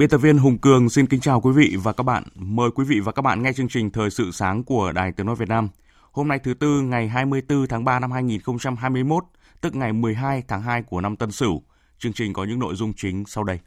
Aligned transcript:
Biên 0.00 0.08
tập 0.08 0.18
viên 0.18 0.38
Hùng 0.38 0.58
Cường 0.58 0.90
xin 0.90 1.06
kính 1.06 1.20
chào 1.20 1.40
quý 1.40 1.52
vị 1.52 1.76
và 1.82 1.92
các 1.92 2.02
bạn. 2.02 2.22
Mời 2.34 2.70
quý 2.74 2.84
vị 2.84 3.00
và 3.00 3.12
các 3.12 3.22
bạn 3.22 3.42
nghe 3.42 3.52
chương 3.52 3.68
trình 3.68 3.90
Thời 3.90 4.10
sự 4.10 4.30
sáng 4.30 4.64
của 4.64 4.92
Đài 4.92 5.12
Tiếng 5.12 5.26
Nói 5.26 5.36
Việt 5.36 5.48
Nam. 5.48 5.68
Hôm 6.12 6.28
nay 6.28 6.38
thứ 6.38 6.54
Tư 6.54 6.80
ngày 6.80 7.08
24 7.08 7.66
tháng 7.66 7.84
3 7.84 8.00
năm 8.00 8.10
2021, 8.12 9.24
tức 9.60 9.74
ngày 9.74 9.92
12 9.92 10.42
tháng 10.48 10.62
2 10.62 10.82
của 10.82 11.00
năm 11.00 11.16
Tân 11.16 11.30
Sửu. 11.30 11.62
Chương 11.98 12.12
trình 12.12 12.32
có 12.32 12.44
những 12.44 12.58
nội 12.58 12.74
dung 12.74 12.92
chính 12.96 13.24
sau 13.26 13.44
đây. 13.44 13.58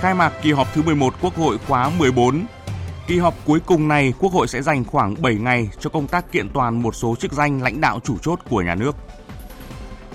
Khai 0.00 0.14
mạc 0.14 0.32
kỳ 0.42 0.52
họp 0.52 0.68
thứ 0.74 0.82
11 0.82 1.14
Quốc 1.20 1.34
hội 1.34 1.58
khóa 1.58 1.90
14 1.98 2.46
Kỳ 3.10 3.18
họp 3.18 3.34
cuối 3.44 3.60
cùng 3.66 3.88
này, 3.88 4.12
Quốc 4.18 4.32
hội 4.32 4.48
sẽ 4.48 4.62
dành 4.62 4.84
khoảng 4.84 5.22
7 5.22 5.34
ngày 5.34 5.70
cho 5.80 5.90
công 5.90 6.06
tác 6.06 6.32
kiện 6.32 6.48
toàn 6.48 6.82
một 6.82 6.94
số 6.94 7.16
chức 7.16 7.32
danh 7.32 7.62
lãnh 7.62 7.80
đạo 7.80 8.00
chủ 8.04 8.18
chốt 8.18 8.38
của 8.50 8.62
nhà 8.62 8.74
nước. 8.74 8.96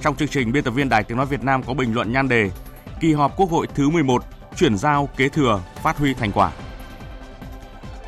Trong 0.02 0.15
chương 0.15 0.27
trình, 0.27 0.52
biên 0.52 0.63
tập 0.63 0.71
viên 0.71 0.89
Đài 0.89 1.03
Tiếng 1.03 1.17
Nói 1.17 1.25
Việt 1.25 1.43
Nam 1.43 1.63
có 1.63 1.73
bình 1.73 1.93
luận 1.93 2.11
nhan 2.11 2.27
đề 2.27 2.52
Kỳ 2.99 3.13
họp 3.13 3.37
Quốc 3.37 3.49
hội 3.49 3.67
thứ 3.75 3.89
11, 3.89 4.23
chuyển 4.57 4.77
giao, 4.77 5.09
kế 5.17 5.29
thừa, 5.29 5.61
phát 5.83 5.97
huy 5.97 6.13
thành 6.13 6.31
quả. 6.31 6.52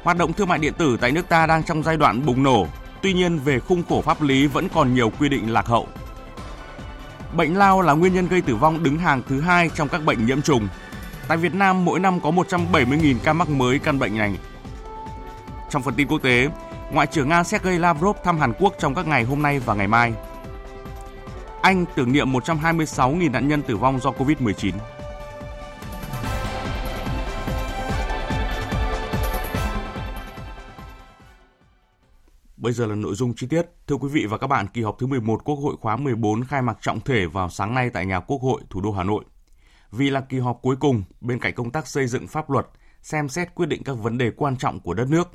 Hoạt 0.03 0.17
động 0.17 0.33
thương 0.33 0.47
mại 0.47 0.59
điện 0.59 0.73
tử 0.77 0.97
tại 1.01 1.11
nước 1.11 1.29
ta 1.29 1.45
đang 1.47 1.63
trong 1.63 1.83
giai 1.83 1.97
đoạn 1.97 2.25
bùng 2.25 2.43
nổ, 2.43 2.67
tuy 3.01 3.13
nhiên 3.13 3.39
về 3.39 3.59
khung 3.59 3.83
khổ 3.89 4.01
pháp 4.01 4.21
lý 4.21 4.47
vẫn 4.47 4.69
còn 4.73 4.95
nhiều 4.95 5.11
quy 5.19 5.29
định 5.29 5.53
lạc 5.53 5.65
hậu. 5.65 5.87
Bệnh 7.33 7.57
lao 7.57 7.81
là 7.81 7.93
nguyên 7.93 8.13
nhân 8.13 8.27
gây 8.27 8.41
tử 8.41 8.55
vong 8.55 8.83
đứng 8.83 8.97
hàng 8.97 9.21
thứ 9.29 9.41
hai 9.41 9.69
trong 9.75 9.89
các 9.89 10.05
bệnh 10.05 10.25
nhiễm 10.25 10.41
trùng. 10.41 10.67
Tại 11.27 11.37
Việt 11.37 11.53
Nam, 11.53 11.85
mỗi 11.85 11.99
năm 11.99 12.19
có 12.19 12.31
170.000 12.31 13.15
ca 13.23 13.33
mắc 13.33 13.49
mới 13.49 13.79
căn 13.79 13.99
bệnh 13.99 14.17
này. 14.17 14.37
Trong 15.69 15.83
phần 15.83 15.93
tin 15.93 16.07
quốc 16.07 16.21
tế, 16.23 16.49
Ngoại 16.91 17.07
trưởng 17.07 17.29
Nga 17.29 17.43
Sergei 17.43 17.79
Lavrov 17.79 18.17
thăm 18.23 18.39
Hàn 18.39 18.53
Quốc 18.59 18.75
trong 18.79 18.95
các 18.95 19.07
ngày 19.07 19.23
hôm 19.23 19.41
nay 19.41 19.59
và 19.59 19.73
ngày 19.73 19.87
mai. 19.87 20.13
Anh 21.61 21.85
tưởng 21.95 22.11
niệm 22.11 22.33
126.000 22.33 23.31
nạn 23.31 23.47
nhân 23.47 23.61
tử 23.61 23.77
vong 23.77 23.99
do 23.99 24.11
Covid-19. 24.11 24.73
Bây 32.57 32.73
giờ 32.73 32.85
là 32.85 32.95
nội 32.95 33.15
dung 33.15 33.33
chi 33.35 33.47
tiết. 33.47 33.65
Thưa 33.87 33.95
quý 33.95 34.07
vị 34.11 34.25
và 34.25 34.37
các 34.37 34.47
bạn, 34.47 34.67
kỳ 34.73 34.81
họp 34.81 34.99
thứ 34.99 35.07
11 35.07 35.41
Quốc 35.43 35.55
hội 35.55 35.75
khóa 35.79 35.95
14 35.95 36.43
khai 36.43 36.61
mạc 36.61 36.77
trọng 36.81 36.99
thể 36.99 37.25
vào 37.25 37.49
sáng 37.49 37.75
nay 37.75 37.89
tại 37.89 38.05
nhà 38.05 38.19
Quốc 38.19 38.41
hội, 38.41 38.61
thủ 38.69 38.81
đô 38.81 38.91
Hà 38.91 39.03
Nội. 39.03 39.25
Vì 39.91 40.09
là 40.09 40.21
kỳ 40.21 40.39
họp 40.39 40.59
cuối 40.61 40.75
cùng, 40.79 41.03
bên 41.21 41.39
cạnh 41.39 41.53
công 41.53 41.71
tác 41.71 41.87
xây 41.87 42.07
dựng 42.07 42.27
pháp 42.27 42.49
luật, 42.49 42.67
xem 43.01 43.29
xét 43.29 43.55
quyết 43.55 43.65
định 43.65 43.83
các 43.83 43.93
vấn 43.93 44.17
đề 44.17 44.31
quan 44.37 44.57
trọng 44.57 44.79
của 44.79 44.93
đất 44.93 45.09
nước, 45.09 45.29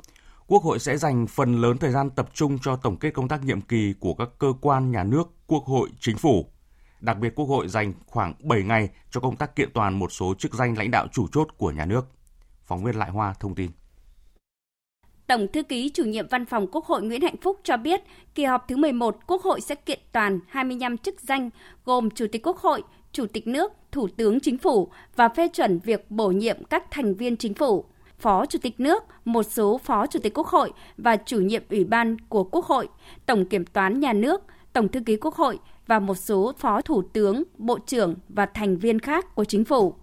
Quốc 0.47 0.63
hội 0.63 0.79
sẽ 0.79 0.97
dành 0.97 1.27
phần 1.27 1.61
lớn 1.61 1.77
thời 1.77 1.91
gian 1.91 2.09
tập 2.09 2.29
trung 2.33 2.57
cho 2.61 2.75
tổng 2.75 2.97
kết 2.97 3.13
công 3.13 3.27
tác 3.27 3.43
nhiệm 3.43 3.61
kỳ 3.61 3.93
của 3.99 4.13
các 4.13 4.29
cơ 4.39 4.53
quan 4.61 4.91
nhà 4.91 5.03
nước, 5.03 5.23
Quốc 5.47 5.65
hội, 5.65 5.89
Chính 5.99 6.17
phủ. 6.17 6.45
Đặc 7.01 7.17
biệt 7.19 7.35
Quốc 7.35 7.45
hội 7.45 7.67
dành 7.67 7.93
khoảng 8.05 8.33
7 8.43 8.63
ngày 8.63 8.89
cho 9.11 9.21
công 9.21 9.35
tác 9.35 9.55
kiện 9.55 9.69
toàn 9.73 9.99
một 9.99 10.11
số 10.11 10.33
chức 10.39 10.53
danh 10.53 10.77
lãnh 10.77 10.91
đạo 10.91 11.07
chủ 11.11 11.27
chốt 11.31 11.47
của 11.57 11.71
nhà 11.71 11.85
nước. 11.85 12.05
Phóng 12.65 12.83
viên 12.83 12.95
Lại 12.95 13.09
Hoa 13.09 13.33
thông 13.39 13.55
tin. 13.55 13.71
Tổng 15.27 15.47
thư 15.53 15.63
ký 15.63 15.89
chủ 15.93 16.03
nhiệm 16.03 16.27
văn 16.27 16.45
phòng 16.45 16.67
Quốc 16.71 16.85
hội 16.85 17.03
Nguyễn 17.03 17.21
Hạnh 17.21 17.35
Phúc 17.41 17.59
cho 17.63 17.77
biết, 17.77 18.01
kỳ 18.35 18.43
họp 18.43 18.65
thứ 18.67 18.77
11 18.77 19.17
Quốc 19.27 19.41
hội 19.41 19.61
sẽ 19.61 19.75
kiện 19.75 19.99
toàn 20.11 20.39
25 20.47 20.97
chức 20.97 21.21
danh 21.21 21.49
gồm 21.85 22.09
Chủ 22.09 22.25
tịch 22.31 22.47
Quốc 22.47 22.57
hội, 22.57 22.81
Chủ 23.11 23.25
tịch 23.27 23.47
nước, 23.47 23.71
Thủ 23.91 24.07
tướng 24.17 24.39
Chính 24.39 24.57
phủ 24.57 24.91
và 25.15 25.29
phê 25.29 25.49
chuẩn 25.53 25.79
việc 25.79 26.11
bổ 26.11 26.31
nhiệm 26.31 26.63
các 26.63 26.83
thành 26.91 27.15
viên 27.15 27.37
chính 27.37 27.53
phủ. 27.53 27.85
Phó 28.19 28.45
Chủ 28.45 28.59
tịch 28.61 28.79
nước, 28.79 29.03
một 29.25 29.43
số 29.43 29.77
Phó 29.77 30.07
Chủ 30.07 30.19
tịch 30.19 30.37
Quốc 30.37 30.47
hội 30.47 30.71
và 30.97 31.15
chủ 31.15 31.39
nhiệm 31.39 31.63
Ủy 31.69 31.83
ban 31.83 32.17
của 32.29 32.43
Quốc 32.43 32.65
hội, 32.65 32.87
Tổng 33.25 33.45
Kiểm 33.45 33.65
toán 33.65 33.99
Nhà 33.99 34.13
nước, 34.13 34.41
Tổng 34.73 34.87
Thư 34.87 34.99
ký 34.99 35.17
Quốc 35.17 35.35
hội 35.35 35.59
và 35.87 35.99
một 35.99 36.15
số 36.15 36.53
Phó 36.57 36.81
Thủ 36.81 37.01
tướng, 37.13 37.43
Bộ 37.57 37.79
trưởng 37.79 38.15
và 38.29 38.45
thành 38.45 38.77
viên 38.77 38.99
khác 38.99 39.35
của 39.35 39.43
Chính 39.43 39.65
phủ. 39.65 39.95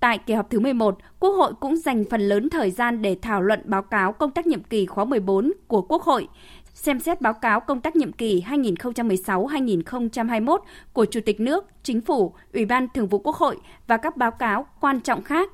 Tại 0.00 0.18
kỳ 0.18 0.34
họp 0.34 0.50
thứ 0.50 0.60
11, 0.60 0.98
Quốc 1.20 1.30
hội 1.30 1.52
cũng 1.60 1.76
dành 1.76 2.04
phần 2.10 2.20
lớn 2.20 2.50
thời 2.50 2.70
gian 2.70 3.02
để 3.02 3.16
thảo 3.22 3.42
luận 3.42 3.60
báo 3.64 3.82
cáo 3.82 4.12
công 4.12 4.30
tác 4.30 4.46
nhiệm 4.46 4.62
kỳ 4.62 4.86
khóa 4.86 5.04
14 5.04 5.52
của 5.68 5.82
Quốc 5.82 6.02
hội, 6.02 6.28
xem 6.74 7.00
xét 7.00 7.20
báo 7.20 7.34
cáo 7.34 7.60
công 7.60 7.80
tác 7.80 7.96
nhiệm 7.96 8.12
kỳ 8.12 8.44
2016-2021 8.48 10.58
của 10.92 11.04
Chủ 11.04 11.20
tịch 11.26 11.40
nước, 11.40 11.66
Chính 11.82 12.00
phủ, 12.00 12.34
Ủy 12.52 12.64
ban 12.64 12.88
Thường 12.94 13.08
vụ 13.08 13.18
Quốc 13.18 13.36
hội 13.36 13.56
và 13.86 13.96
các 13.96 14.16
báo 14.16 14.30
cáo 14.30 14.66
quan 14.80 15.00
trọng 15.00 15.22
khác 15.22 15.50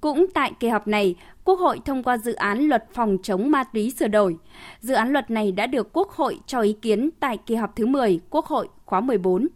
cũng 0.00 0.26
tại 0.34 0.52
kỳ 0.60 0.68
họp 0.68 0.88
này, 0.88 1.14
Quốc 1.44 1.60
hội 1.60 1.80
thông 1.84 2.02
qua 2.02 2.18
dự 2.18 2.34
án 2.34 2.58
luật 2.58 2.84
phòng 2.94 3.16
chống 3.22 3.50
ma 3.50 3.64
túy 3.64 3.90
sửa 3.90 4.08
đổi. 4.08 4.36
Dự 4.80 4.94
án 4.94 5.12
luật 5.12 5.30
này 5.30 5.52
đã 5.52 5.66
được 5.66 5.88
Quốc 5.92 6.10
hội 6.10 6.38
cho 6.46 6.60
ý 6.60 6.72
kiến 6.82 7.10
tại 7.20 7.38
kỳ 7.46 7.54
họp 7.54 7.76
thứ 7.76 7.86
10 7.86 8.20
Quốc 8.30 8.46
hội 8.46 8.68
khóa 8.84 9.00
14. 9.00 9.48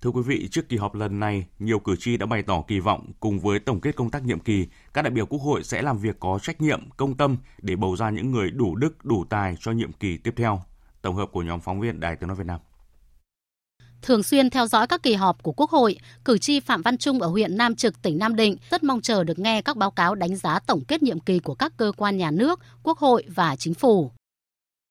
Thưa 0.00 0.10
quý 0.10 0.22
vị, 0.26 0.48
trước 0.50 0.68
kỳ 0.68 0.76
họp 0.76 0.94
lần 0.94 1.20
này, 1.20 1.46
nhiều 1.58 1.78
cử 1.78 1.96
tri 1.98 2.16
đã 2.16 2.26
bày 2.26 2.42
tỏ 2.42 2.62
kỳ 2.68 2.80
vọng 2.80 3.12
cùng 3.20 3.38
với 3.38 3.58
tổng 3.58 3.80
kết 3.80 3.96
công 3.96 4.10
tác 4.10 4.24
nhiệm 4.24 4.38
kỳ, 4.38 4.66
các 4.94 5.02
đại 5.02 5.10
biểu 5.10 5.26
Quốc 5.26 5.38
hội 5.38 5.64
sẽ 5.64 5.82
làm 5.82 5.98
việc 5.98 6.20
có 6.20 6.38
trách 6.42 6.60
nhiệm, 6.60 6.90
công 6.96 7.16
tâm 7.16 7.36
để 7.62 7.76
bầu 7.76 7.96
ra 7.96 8.10
những 8.10 8.30
người 8.30 8.50
đủ 8.50 8.76
đức, 8.76 9.04
đủ 9.04 9.24
tài 9.24 9.56
cho 9.60 9.72
nhiệm 9.72 9.92
kỳ 9.92 10.16
tiếp 10.16 10.34
theo. 10.36 10.60
Tổng 11.02 11.16
hợp 11.16 11.28
của 11.32 11.42
nhóm 11.42 11.60
phóng 11.60 11.80
viên 11.80 12.00
Đài 12.00 12.16
Tiếng 12.16 12.28
nói 12.28 12.36
Việt 12.36 12.46
Nam. 12.46 12.60
Thường 14.06 14.22
xuyên 14.22 14.50
theo 14.50 14.66
dõi 14.66 14.86
các 14.86 15.02
kỳ 15.02 15.14
họp 15.14 15.42
của 15.42 15.52
Quốc 15.52 15.70
hội, 15.70 15.96
cử 16.24 16.38
tri 16.38 16.60
Phạm 16.60 16.82
Văn 16.82 16.96
Trung 16.96 17.20
ở 17.20 17.28
huyện 17.28 17.56
Nam 17.56 17.74
Trực, 17.74 18.02
tỉnh 18.02 18.18
Nam 18.18 18.36
Định 18.36 18.56
rất 18.70 18.84
mong 18.84 19.00
chờ 19.00 19.24
được 19.24 19.38
nghe 19.38 19.62
các 19.62 19.76
báo 19.76 19.90
cáo 19.90 20.14
đánh 20.14 20.36
giá 20.36 20.58
tổng 20.66 20.80
kết 20.88 21.02
nhiệm 21.02 21.20
kỳ 21.20 21.38
của 21.38 21.54
các 21.54 21.72
cơ 21.76 21.92
quan 21.96 22.16
nhà 22.16 22.30
nước, 22.30 22.60
Quốc 22.82 22.98
hội 22.98 23.24
và 23.36 23.56
Chính 23.58 23.74
phủ. 23.74 24.10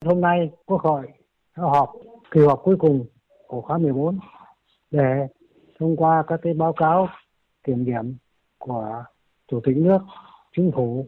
Hôm 0.06 0.22
nay 0.22 0.50
Quốc 0.66 0.82
hội 0.82 1.02
họp 1.54 1.92
kỳ 2.32 2.42
họp 2.42 2.62
cuối 2.64 2.76
cùng 2.80 3.06
của 3.48 3.62
khóa 3.62 3.78
14 3.78 4.20
để 4.92 5.28
thông 5.80 5.96
qua 5.96 6.24
các 6.28 6.40
cái 6.44 6.54
báo 6.54 6.74
cáo 6.74 7.10
kiểm 7.64 7.86
điểm 7.86 8.18
của 8.58 9.04
Chủ 9.52 9.60
tịch 9.64 9.78
nước, 9.78 10.00
Chính 10.58 10.72
phủ 10.76 11.08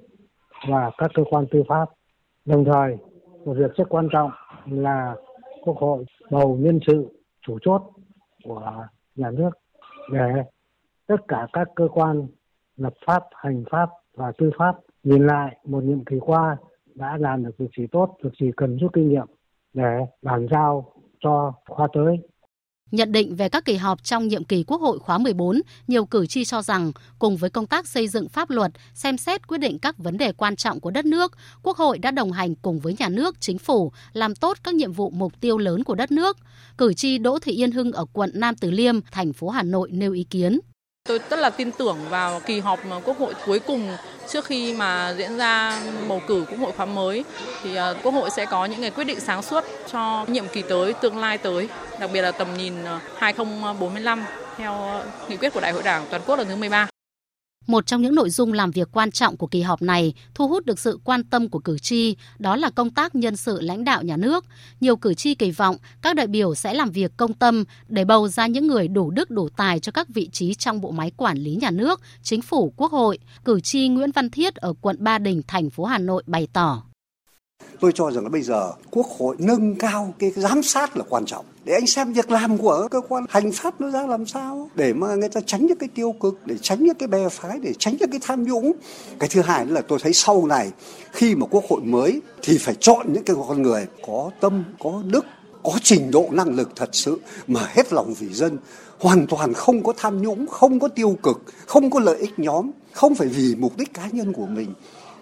và 0.69 0.91
các 0.97 1.12
cơ 1.16 1.23
quan 1.29 1.46
tư 1.51 1.63
pháp. 1.69 1.85
Đồng 2.46 2.66
thời, 2.66 2.97
một 3.46 3.53
việc 3.57 3.75
rất 3.75 3.85
quan 3.90 4.07
trọng 4.12 4.31
là 4.66 5.16
Quốc 5.62 5.78
hội 5.78 6.06
bầu 6.31 6.57
nhân 6.59 6.79
sự 6.88 7.07
chủ 7.47 7.57
chốt 7.62 7.81
của 8.47 8.85
nhà 9.16 9.31
nước 9.31 9.50
để 10.12 10.44
tất 11.08 11.28
cả 11.28 11.47
các 11.53 11.68
cơ 11.75 11.88
quan 11.94 12.28
lập 12.78 12.94
pháp, 13.06 13.24
hành 13.31 13.63
pháp 13.72 13.90
và 14.13 14.31
tư 14.38 14.52
pháp 14.58 14.75
nhìn 15.03 15.28
lại 15.28 15.58
một 15.63 15.84
nhiệm 15.84 16.06
kỳ 16.06 16.16
qua 16.22 16.58
đã 16.96 17.18
làm 17.18 17.44
được 17.44 17.58
việc 17.58 17.69
gì 17.78 17.88
tốt, 17.88 18.17
việc 18.23 18.34
gì 18.41 18.52
cần 18.58 18.78
rút 18.78 18.94
kinh 18.94 19.09
nghiệm 19.09 19.28
để 19.73 20.05
bàn 20.22 20.47
giao 20.52 20.94
cho 21.20 21.53
khóa 21.67 21.88
tới. 21.94 22.17
Nhận 22.91 23.11
định 23.11 23.35
về 23.35 23.49
các 23.49 23.66
kỳ 23.66 23.75
họp 23.75 24.03
trong 24.03 24.28
nhiệm 24.28 24.43
kỳ 24.43 24.63
Quốc 24.63 24.81
hội 24.81 24.99
khóa 24.99 25.17
14, 25.17 25.61
nhiều 25.87 26.05
cử 26.05 26.25
tri 26.25 26.45
cho 26.45 26.61
rằng 26.61 26.91
cùng 27.19 27.37
với 27.37 27.49
công 27.49 27.67
tác 27.67 27.87
xây 27.87 28.07
dựng 28.07 28.29
pháp 28.29 28.49
luật, 28.49 28.72
xem 28.93 29.17
xét 29.17 29.47
quyết 29.47 29.57
định 29.57 29.79
các 29.79 29.97
vấn 29.97 30.17
đề 30.17 30.31
quan 30.31 30.55
trọng 30.55 30.79
của 30.79 30.91
đất 30.91 31.05
nước, 31.05 31.37
Quốc 31.63 31.78
hội 31.78 31.97
đã 31.97 32.11
đồng 32.11 32.31
hành 32.31 32.55
cùng 32.55 32.79
với 32.79 32.95
nhà 32.99 33.09
nước, 33.09 33.35
chính 33.39 33.57
phủ 33.57 33.91
làm 34.13 34.35
tốt 34.35 34.57
các 34.63 34.75
nhiệm 34.75 34.91
vụ 34.91 35.09
mục 35.09 35.34
tiêu 35.39 35.57
lớn 35.57 35.84
của 35.84 35.95
đất 35.95 36.11
nước. 36.11 36.37
Cử 36.78 36.93
tri 36.93 37.17
Đỗ 37.17 37.39
Thị 37.39 37.51
Yên 37.51 37.72
Hưng 37.72 37.91
ở 37.91 38.05
quận 38.13 38.31
Nam 38.34 38.55
Từ 38.55 38.72
Liêm, 38.72 38.99
thành 39.11 39.34
phố 39.34 39.49
Hà 39.49 39.63
Nội 39.63 39.91
nêu 39.91 40.13
ý 40.13 40.23
kiến. 40.23 40.59
Tôi 41.08 41.20
rất 41.30 41.40
là 41.40 41.50
tin 41.50 41.72
tưởng 41.72 41.98
vào 42.09 42.40
kỳ 42.40 42.59
họp 42.59 42.80
Quốc 43.06 43.20
hội 43.20 43.34
cuối 43.46 43.59
cùng 43.59 43.98
trước 44.30 44.46
khi 44.46 44.74
mà 44.74 45.14
diễn 45.18 45.38
ra 45.38 45.82
bầu 46.08 46.22
cử 46.28 46.46
Quốc 46.50 46.59
hội 46.59 46.72
khóa 46.72 46.86
mới 46.86 47.24
thì 47.64 47.76
ờ, 47.76 47.96
Quốc 48.04 48.12
hội 48.12 48.30
sẽ 48.30 48.46
có 48.46 48.66
những 48.66 48.82
cái 48.82 48.92
quyết 48.92 49.04
định 49.04 49.20
sáng 49.20 49.42
suốt 49.42 49.64
cho 49.92 50.26
nhiệm 50.28 50.48
kỳ 50.48 50.62
tới, 50.62 50.94
tương 50.94 51.18
lai 51.18 51.38
tới, 51.38 51.70
đặc 52.00 52.09
biệt 52.14 52.22
là 52.22 52.32
tầm 52.32 52.48
nhìn 52.58 52.86
ờ, 52.86 53.00
2045 53.18 54.26
theo 54.58 54.74
ờ, 54.74 55.06
nghị 55.28 55.38
quyết 55.38 55.54
của 55.54 55.62
Đại 55.62 55.72
hội 55.72 55.84
Đảng 55.84 56.06
toàn 56.09 56.22
quốc 56.26 56.36
lần 56.36 56.48
thứ 56.48 56.56
13. 56.56 56.88
Một 57.67 57.85
trong 57.85 58.02
những 58.02 58.16
nội 58.16 58.29
dung 58.29 58.53
làm 58.53 58.72
việc 58.72 58.90
quan 58.91 59.11
trọng 59.11 59.37
của 59.37 59.47
kỳ 59.47 59.61
họp 59.61 59.81
này 59.81 60.14
thu 60.35 60.47
hút 60.47 60.66
được 60.66 60.79
sự 60.79 60.99
quan 61.03 61.23
tâm 61.23 61.49
của 61.49 61.59
cử 61.59 61.78
tri, 61.78 62.16
đó 62.40 62.55
là 62.55 62.69
công 62.69 62.90
tác 62.90 63.16
nhân 63.16 63.35
sự 63.35 63.61
lãnh 63.61 63.84
đạo 63.84 64.03
nhà 64.03 64.17
nước. 64.17 64.46
Nhiều 64.79 64.96
cử 64.96 65.14
tri 65.14 65.35
kỳ 65.35 65.52
vọng 65.52 65.75
các 66.02 66.16
đại 66.16 66.28
biểu 66.28 66.55
sẽ 66.55 66.73
làm 66.73 66.91
việc 66.91 67.17
công 67.17 67.34
tâm 67.34 67.64
để 67.87 68.05
bầu 68.05 68.28
ra 68.28 68.47
những 68.47 68.67
người 68.67 68.87
đủ 68.87 69.11
đức 69.11 69.31
đủ 69.31 69.49
tài 69.49 69.79
cho 69.79 69.91
các 69.91 70.08
vị 70.09 70.29
trí 70.31 70.53
trong 70.53 70.81
bộ 70.81 70.91
máy 70.91 71.11
quản 71.17 71.37
lý 71.37 71.55
nhà 71.55 71.72
nước, 71.72 72.02
chính 72.23 72.41
phủ, 72.41 72.73
quốc 72.78 72.91
hội. 72.91 73.19
Cử 73.46 73.59
tri 73.59 73.87
Nguyễn 73.87 74.11
Văn 74.11 74.29
Thiết 74.29 74.55
ở 74.55 74.73
quận 74.81 74.96
Ba 74.99 75.17
Đình, 75.17 75.41
thành 75.47 75.70
phố 75.70 75.85
Hà 75.85 75.97
Nội 75.97 76.23
bày 76.28 76.47
tỏ. 76.53 76.86
Tôi 77.80 77.92
cho 77.96 78.12
rằng 78.12 78.24
là 78.24 78.30
bây 78.30 78.42
giờ 78.42 78.72
quốc 78.92 79.06
hội 79.18 79.36
nâng 79.40 79.76
cao 79.76 80.14
cái 80.20 80.32
giám 80.36 80.64
sát 80.64 80.98
là 80.98 81.04
quan 81.09 81.26
trọng. 81.26 81.46
Để 81.66 81.74
anh 81.74 81.88
xem 81.88 82.14
việc 82.14 82.32
làm 82.32 82.58
của 82.58 82.88
cơ 82.92 83.02
quan 83.09 83.26
hành 83.30 83.52
pháp 83.52 83.82
nó 83.82 83.90
ra 83.90 84.08
làm 84.08 84.26
sao. 84.26 84.70
Để 84.76 84.94
mà 84.94 85.16
người 85.16 85.30
ta 85.30 85.42
tránh 85.46 85.66
những 85.66 85.78
cái 85.78 85.90
tiêu 85.96 86.16
cực, 86.20 86.40
để 86.46 86.56
tránh 86.62 86.84
những 86.84 86.96
cái 86.96 87.08
bè 87.08 87.30
phái, 87.30 87.59
để 87.59 87.74
tránh 87.80 87.96
những 88.00 88.12
cái 88.12 88.20
tham 88.24 88.44
nhũng. 88.44 88.72
Cái 89.20 89.30
thứ 89.30 89.42
hai 89.42 89.66
là 89.66 89.82
tôi 89.82 90.00
thấy 90.02 90.14
sau 90.14 90.46
này, 90.46 90.72
khi 91.12 91.36
mà 91.36 91.46
quốc 91.46 91.64
hội 91.70 91.82
mới 91.82 92.22
thì 92.42 92.58
phải 92.58 92.76
chọn 92.76 93.14
những 93.14 93.24
cái 93.24 93.36
con 93.48 93.62
người 93.62 93.86
có 94.08 94.32
tâm, 94.40 94.64
có 94.80 95.04
đức, 95.06 95.26
có 95.64 95.74
trình 95.84 96.12
độ 96.12 96.28
năng 96.32 96.56
lực 96.56 96.70
thật 96.76 96.90
sự 96.92 97.20
mà 97.48 97.62
hết 97.76 97.94
lòng 97.94 98.14
vì 98.14 98.34
dân. 98.34 98.58
Hoàn 99.00 99.28
toàn 99.28 99.54
không 99.54 99.84
có 99.84 99.94
tham 99.98 100.22
nhũng, 100.22 100.48
không 100.48 100.80
có 100.80 100.88
tiêu 100.88 101.18
cực, 101.24 101.42
không 101.66 101.90
có 101.90 102.00
lợi 102.00 102.18
ích 102.18 102.40
nhóm, 102.40 102.72
không 102.92 103.16
phải 103.16 103.28
vì 103.28 103.56
mục 103.56 103.78
đích 103.78 103.94
cá 103.94 104.08
nhân 104.12 104.34
của 104.34 104.46
mình 104.46 104.74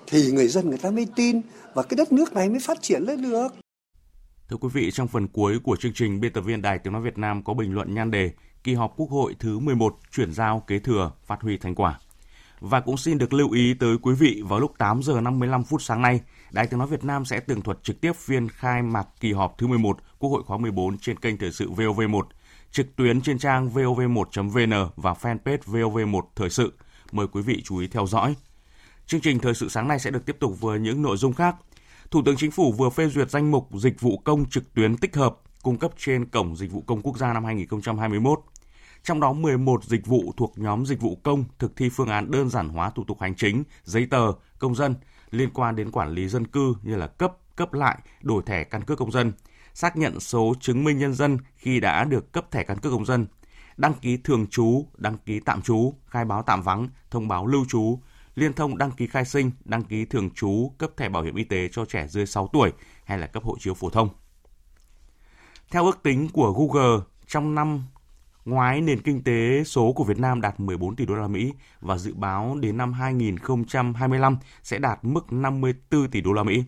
thì 0.07 0.31
người 0.31 0.47
dân 0.47 0.69
người 0.69 0.77
ta 0.77 0.91
mới 0.91 1.07
tin 1.15 1.41
và 1.73 1.83
cái 1.83 1.95
đất 1.97 2.11
nước 2.11 2.33
này 2.33 2.49
mới 2.49 2.59
phát 2.59 2.81
triển 2.81 3.03
lên 3.03 3.21
được. 3.21 3.47
Thưa 4.49 4.57
quý 4.57 4.69
vị, 4.73 4.91
trong 4.91 5.07
phần 5.07 5.27
cuối 5.27 5.59
của 5.63 5.75
chương 5.75 5.93
trình, 5.93 6.19
biên 6.19 6.33
tập 6.33 6.41
viên 6.41 6.61
Đài 6.61 6.79
Tiếng 6.79 6.93
Nói 6.93 7.01
Việt 7.01 7.17
Nam 7.17 7.43
có 7.43 7.53
bình 7.53 7.73
luận 7.73 7.93
nhan 7.93 8.11
đề 8.11 8.31
Kỳ 8.63 8.73
họp 8.73 8.93
Quốc 8.97 9.09
hội 9.09 9.35
thứ 9.39 9.59
11 9.59 9.95
chuyển 10.15 10.33
giao 10.33 10.63
kế 10.67 10.79
thừa, 10.79 11.11
phát 11.25 11.41
huy 11.41 11.57
thành 11.57 11.75
quả. 11.75 11.99
Và 12.59 12.79
cũng 12.79 12.97
xin 12.97 13.17
được 13.17 13.33
lưu 13.33 13.51
ý 13.51 13.73
tới 13.73 13.97
quý 14.01 14.13
vị 14.13 14.41
vào 14.45 14.59
lúc 14.59 14.77
8 14.77 15.03
giờ 15.03 15.21
55 15.21 15.63
phút 15.63 15.81
sáng 15.81 16.01
nay, 16.01 16.21
Đài 16.51 16.67
Tiếng 16.67 16.79
Nói 16.79 16.87
Việt 16.87 17.03
Nam 17.03 17.25
sẽ 17.25 17.39
tường 17.39 17.61
thuật 17.61 17.83
trực 17.83 18.01
tiếp 18.01 18.15
phiên 18.15 18.49
khai 18.49 18.81
mạc 18.81 19.07
kỳ 19.19 19.33
họp 19.33 19.57
thứ 19.57 19.67
11 19.67 19.97
Quốc 20.19 20.29
hội 20.29 20.43
khóa 20.43 20.57
14 20.57 20.97
trên 20.97 21.19
kênh 21.19 21.37
Thời 21.37 21.51
sự 21.51 21.69
VOV1, 21.71 22.23
trực 22.71 22.95
tuyến 22.95 23.21
trên 23.21 23.37
trang 23.37 23.69
vov1.vn 23.69 24.89
và 24.95 25.13
fanpage 25.13 25.57
VOV1 25.65 26.21
Thời 26.35 26.49
sự. 26.49 26.73
Mời 27.11 27.27
quý 27.27 27.41
vị 27.41 27.61
chú 27.65 27.77
ý 27.77 27.87
theo 27.87 28.07
dõi. 28.07 28.35
Chương 29.07 29.21
trình 29.21 29.39
Thời 29.39 29.53
sự 29.53 29.69
sáng 29.69 29.87
nay 29.87 29.99
sẽ 29.99 30.11
được 30.11 30.25
tiếp 30.25 30.37
tục 30.39 30.61
với 30.61 30.79
những 30.79 31.01
nội 31.01 31.17
dung 31.17 31.33
khác. 31.33 31.55
Thủ 32.11 32.21
tướng 32.25 32.35
Chính 32.37 32.51
phủ 32.51 32.71
vừa 32.71 32.89
phê 32.89 33.07
duyệt 33.07 33.29
danh 33.29 33.51
mục 33.51 33.69
dịch 33.73 34.01
vụ 34.01 34.17
công 34.17 34.49
trực 34.49 34.73
tuyến 34.73 34.97
tích 34.97 35.15
hợp 35.15 35.37
cung 35.63 35.77
cấp 35.77 35.91
trên 35.97 36.25
Cổng 36.25 36.55
Dịch 36.55 36.71
vụ 36.71 36.81
Công 36.81 37.01
Quốc 37.01 37.17
gia 37.17 37.33
năm 37.33 37.45
2021. 37.45 38.39
Trong 39.03 39.19
đó 39.19 39.33
11 39.33 39.83
dịch 39.83 40.05
vụ 40.05 40.33
thuộc 40.37 40.53
nhóm 40.57 40.85
dịch 40.85 41.01
vụ 41.01 41.17
công 41.23 41.43
thực 41.59 41.75
thi 41.75 41.89
phương 41.89 42.07
án 42.07 42.31
đơn 42.31 42.49
giản 42.49 42.69
hóa 42.69 42.89
thủ 42.89 43.03
tục 43.07 43.21
hành 43.21 43.35
chính, 43.35 43.63
giấy 43.83 44.07
tờ, 44.11 44.31
công 44.59 44.75
dân 44.75 44.95
liên 45.31 45.49
quan 45.53 45.75
đến 45.75 45.91
quản 45.91 46.11
lý 46.11 46.27
dân 46.27 46.47
cư 46.47 46.73
như 46.83 46.95
là 46.95 47.07
cấp, 47.07 47.37
cấp 47.55 47.73
lại, 47.73 47.97
đổi 48.21 48.43
thẻ 48.45 48.63
căn 48.63 48.81
cước 48.83 48.97
công 48.97 49.11
dân, 49.11 49.31
xác 49.73 49.97
nhận 49.97 50.19
số 50.19 50.53
chứng 50.59 50.83
minh 50.83 50.97
nhân 50.97 51.13
dân 51.13 51.37
khi 51.55 51.79
đã 51.79 52.03
được 52.03 52.31
cấp 52.31 52.51
thẻ 52.51 52.63
căn 52.63 52.79
cước 52.79 52.91
công 52.91 53.05
dân, 53.05 53.27
đăng 53.77 53.93
ký 53.93 54.17
thường 54.17 54.47
trú, 54.47 54.85
đăng 54.97 55.17
ký 55.17 55.39
tạm 55.39 55.61
trú, 55.61 55.93
khai 56.07 56.25
báo 56.25 56.43
tạm 56.43 56.61
vắng, 56.61 56.89
thông 57.11 57.27
báo 57.27 57.47
lưu 57.47 57.65
trú, 57.69 57.99
liên 58.35 58.53
thông 58.53 58.77
đăng 58.77 58.91
ký 58.91 59.07
khai 59.07 59.25
sinh, 59.25 59.51
đăng 59.65 59.83
ký 59.83 60.05
thường 60.05 60.29
trú, 60.29 60.71
cấp 60.77 60.89
thẻ 60.97 61.09
bảo 61.09 61.23
hiểm 61.23 61.35
y 61.35 61.43
tế 61.43 61.69
cho 61.71 61.85
trẻ 61.85 62.07
dưới 62.07 62.25
6 62.25 62.49
tuổi 62.53 62.71
hay 63.05 63.17
là 63.17 63.27
cấp 63.27 63.43
hộ 63.43 63.57
chiếu 63.59 63.73
phổ 63.73 63.89
thông. 63.89 64.09
Theo 65.71 65.85
ước 65.85 65.99
tính 66.03 66.29
của 66.33 66.51
Google, 66.51 67.03
trong 67.27 67.55
năm 67.55 67.83
ngoái 68.45 68.81
nền 68.81 69.01
kinh 69.01 69.23
tế 69.23 69.63
số 69.63 69.93
của 69.93 70.03
Việt 70.03 70.19
Nam 70.19 70.41
đạt 70.41 70.59
14 70.59 70.95
tỷ 70.95 71.05
đô 71.05 71.15
la 71.15 71.27
Mỹ 71.27 71.53
và 71.81 71.97
dự 71.97 72.13
báo 72.13 72.55
đến 72.59 72.77
năm 72.77 72.93
2025 72.93 74.37
sẽ 74.63 74.79
đạt 74.79 74.99
mức 75.01 75.33
54 75.33 76.07
tỷ 76.11 76.21
đô 76.21 76.33
la 76.33 76.43
Mỹ. 76.43 76.63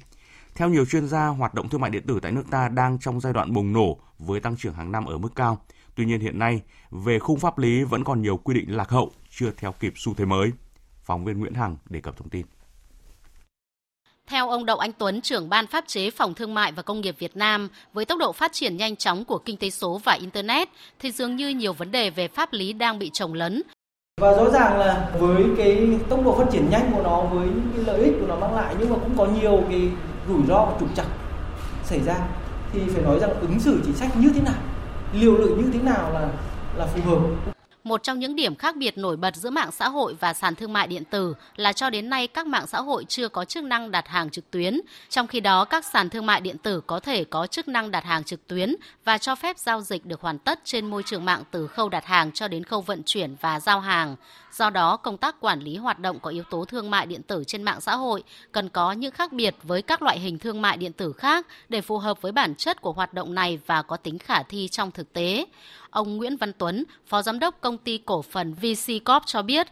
Theo 0.56 0.69
nhiều 0.69 0.86
chuyên 0.86 1.08
gia, 1.08 1.28
hoạt 1.28 1.54
động 1.54 1.69
thương 1.69 1.81
mại 1.81 1.90
điện 1.90 2.04
tử 2.08 2.19
tại 2.22 2.31
nước 2.31 2.44
ta 2.52 2.69
đang 2.69 3.00
trong 3.00 3.19
giai 3.19 3.34
đoạn 3.34 3.54
bùng 3.54 3.74
nổ 3.74 3.98
với 4.19 4.40
tăng 4.40 4.58
trưởng 4.58 4.74
hàng 4.74 4.92
năm 4.92 5.06
ở 5.06 5.18
mức 5.18 5.36
cao. 5.36 5.62
Tuy 5.96 6.06
nhiên 6.06 6.19
hiện 6.19 6.40
nay, 6.40 6.62
về 6.92 7.19
khung 7.19 7.40
pháp 7.40 7.58
lý 7.58 7.84
vẫn 7.84 8.04
còn 8.04 8.22
nhiều 8.22 8.38
quy 8.38 8.54
định 8.54 8.75
lạc 8.75 8.90
hậu, 8.90 9.12
chưa 9.30 9.52
theo 9.58 9.72
kịp 9.72 9.94
xu 9.96 10.14
thế 10.14 10.25
mới. 10.25 10.52
Phóng 11.07 11.25
viên 11.25 11.39
Nguyễn 11.39 11.54
Hằng 11.54 11.77
đề 11.89 12.01
cập 12.01 12.18
thông 12.18 12.30
tin. 12.30 12.45
Theo 14.27 14.50
ông 14.50 14.65
Đậu 14.65 14.77
Anh 14.77 14.92
Tuấn, 14.94 15.21
trưởng 15.21 15.50
ban 15.50 15.68
pháp 15.68 15.83
chế 15.88 16.12
Phòng 16.12 16.33
Thương 16.33 16.54
mại 16.54 16.71
và 16.71 16.81
Công 16.83 17.01
nghiệp 17.01 17.15
Việt 17.19 17.38
Nam, 17.38 17.69
với 17.94 18.06
tốc 18.06 18.19
độ 18.19 18.31
phát 18.31 18.54
triển 18.54 18.77
nhanh 18.77 18.95
chóng 18.95 19.25
của 19.25 19.38
kinh 19.38 19.57
tế 19.57 19.69
số 19.69 20.01
và 20.04 20.13
Internet, 20.13 20.69
thì 21.00 21.12
dường 21.12 21.36
như 21.36 21.50
nhiều 21.50 21.74
vấn 21.74 21.92
đề 21.92 22.09
về 22.09 22.27
pháp 22.27 22.54
lý 22.54 22.74
đang 22.74 23.00
bị 23.00 23.09
trồng 23.13 23.33
lấn. 23.33 23.62
Và 24.21 24.31
rõ 24.31 24.50
ràng 24.50 24.80
là 24.80 25.12
với 25.19 25.44
cái 25.57 25.88
tốc 26.09 26.25
độ 26.25 26.38
phát 26.38 26.45
triển 26.51 26.69
nhanh 26.69 26.92
của 26.95 27.04
nó, 27.04 27.21
với 27.21 27.48
những 27.48 27.71
cái 27.75 27.86
lợi 27.86 28.04
ích 28.04 28.13
của 28.19 28.27
nó 28.27 28.36
mang 28.39 28.56
lại, 28.56 28.75
nhưng 28.80 28.89
mà 28.89 28.95
cũng 28.95 29.18
có 29.18 29.25
nhiều 29.25 29.63
cái 29.69 29.89
rủi 30.27 30.45
ro 30.48 30.65
và 30.65 30.77
trục 30.80 30.95
trặc 30.95 31.07
xảy 31.83 32.00
ra. 32.00 32.15
Thì 32.71 32.81
phải 32.88 33.04
nói 33.04 33.19
rằng 33.19 33.39
ứng 33.39 33.59
xử 33.59 33.81
chính 33.86 33.94
sách 33.94 34.18
như 34.18 34.30
thế 34.36 34.42
nào, 34.42 34.62
liều 35.13 35.38
lượng 35.38 35.62
như 35.62 35.71
thế 35.74 35.81
nào 35.81 36.13
là 36.13 36.30
là 36.77 36.86
phù 36.86 37.01
hợp. 37.01 37.54
Một 37.88 38.04
trong 38.04 38.19
những 38.19 38.36
điểm 38.36 38.56
khác 38.56 38.75
biệt 38.75 38.98
nổi 38.98 39.18
bật 39.18 39.36
giữa 39.36 39.50
mạng 39.50 39.72
xã 39.72 39.89
hội 39.89 40.16
và 40.19 40.34
sàn 40.34 40.56
thương 40.56 40.74
mại 40.74 40.88
điện 40.88 41.04
tử 41.04 41.36
là 41.56 41.74
cho 41.74 41.89
đến 41.89 42.10
nay 42.10 42.28
các 42.28 42.48
mạng 42.48 42.68
xã 42.68 42.81
hội 42.81 43.06
chưa 43.06 43.30
có 43.30 43.45
chức 43.45 43.63
năng 43.63 43.92
đặt 43.92 44.07
hàng 44.07 44.30
trực 44.30 44.51
tuyến, 44.51 44.81
trong 45.10 45.28
khi 45.28 45.39
đó 45.39 45.66
các 45.66 45.86
sàn 45.86 46.10
thương 46.10 46.25
mại 46.25 46.42
điện 46.42 46.57
tử 46.57 46.81
có 46.88 47.00
thể 47.00 47.24
có 47.24 47.48
chức 47.48 47.68
năng 47.68 47.92
đặt 47.92 48.04
hàng 48.04 48.24
trực 48.24 48.48
tuyến 48.48 48.75
và 49.06 49.18
cho 49.18 49.36
phép 49.36 49.57
giao 49.57 49.81
dịch 49.81 50.06
được 50.06 50.22
hoàn 50.22 50.39
tất 50.39 50.60
trên 50.63 50.86
môi 50.86 51.04
trường 51.04 51.25
mạng 51.25 51.44
từ 51.51 51.68
khâu 51.68 51.89
đặt 51.89 52.06
hàng 52.06 52.31
cho 52.31 52.48
đến 52.48 52.63
khâu 52.63 52.81
vận 52.81 53.01
chuyển 53.06 53.36
và 53.42 53.60
giao 53.60 53.80
hàng. 53.80 54.16
Do 54.57 54.69
đó, 54.69 54.98
công 54.98 55.18
tác 55.18 55.36
quản 55.39 55.59
lý 55.59 55.77
hoạt 55.77 56.00
động 56.00 56.19
có 56.19 56.30
yếu 56.30 56.44
tố 56.50 56.65
thương 56.65 56.92
mại 56.92 57.06
điện 57.06 57.21
tử 57.24 57.44
trên 57.48 57.63
mạng 57.63 57.81
xã 57.81 57.95
hội 57.95 58.24
cần 58.51 58.69
có 58.69 58.92
những 58.92 59.12
khác 59.12 59.33
biệt 59.33 59.56
với 59.63 59.81
các 59.81 60.01
loại 60.01 60.19
hình 60.19 60.39
thương 60.39 60.62
mại 60.62 60.77
điện 60.77 60.94
tử 60.94 61.13
khác 61.13 61.48
để 61.69 61.81
phù 61.81 61.98
hợp 61.98 62.21
với 62.21 62.31
bản 62.31 62.56
chất 62.56 62.81
của 62.81 62.92
hoạt 62.92 63.13
động 63.13 63.36
này 63.36 63.59
và 63.65 63.81
có 63.81 63.98
tính 63.98 64.19
khả 64.19 64.44
thi 64.44 64.68
trong 64.68 64.92
thực 64.92 65.13
tế. 65.13 65.45
Ông 65.89 66.18
Nguyễn 66.18 66.38
Văn 66.38 66.51
Tuấn, 66.57 66.83
Phó 67.07 67.21
Giám 67.21 67.39
đốc 67.39 67.56
Công 67.62 67.77
ty 67.77 67.98
Cổ 67.98 68.21
phần 68.21 68.54
VC 68.54 69.06
Corp 69.06 69.25
cho 69.25 69.42
biết. 69.42 69.68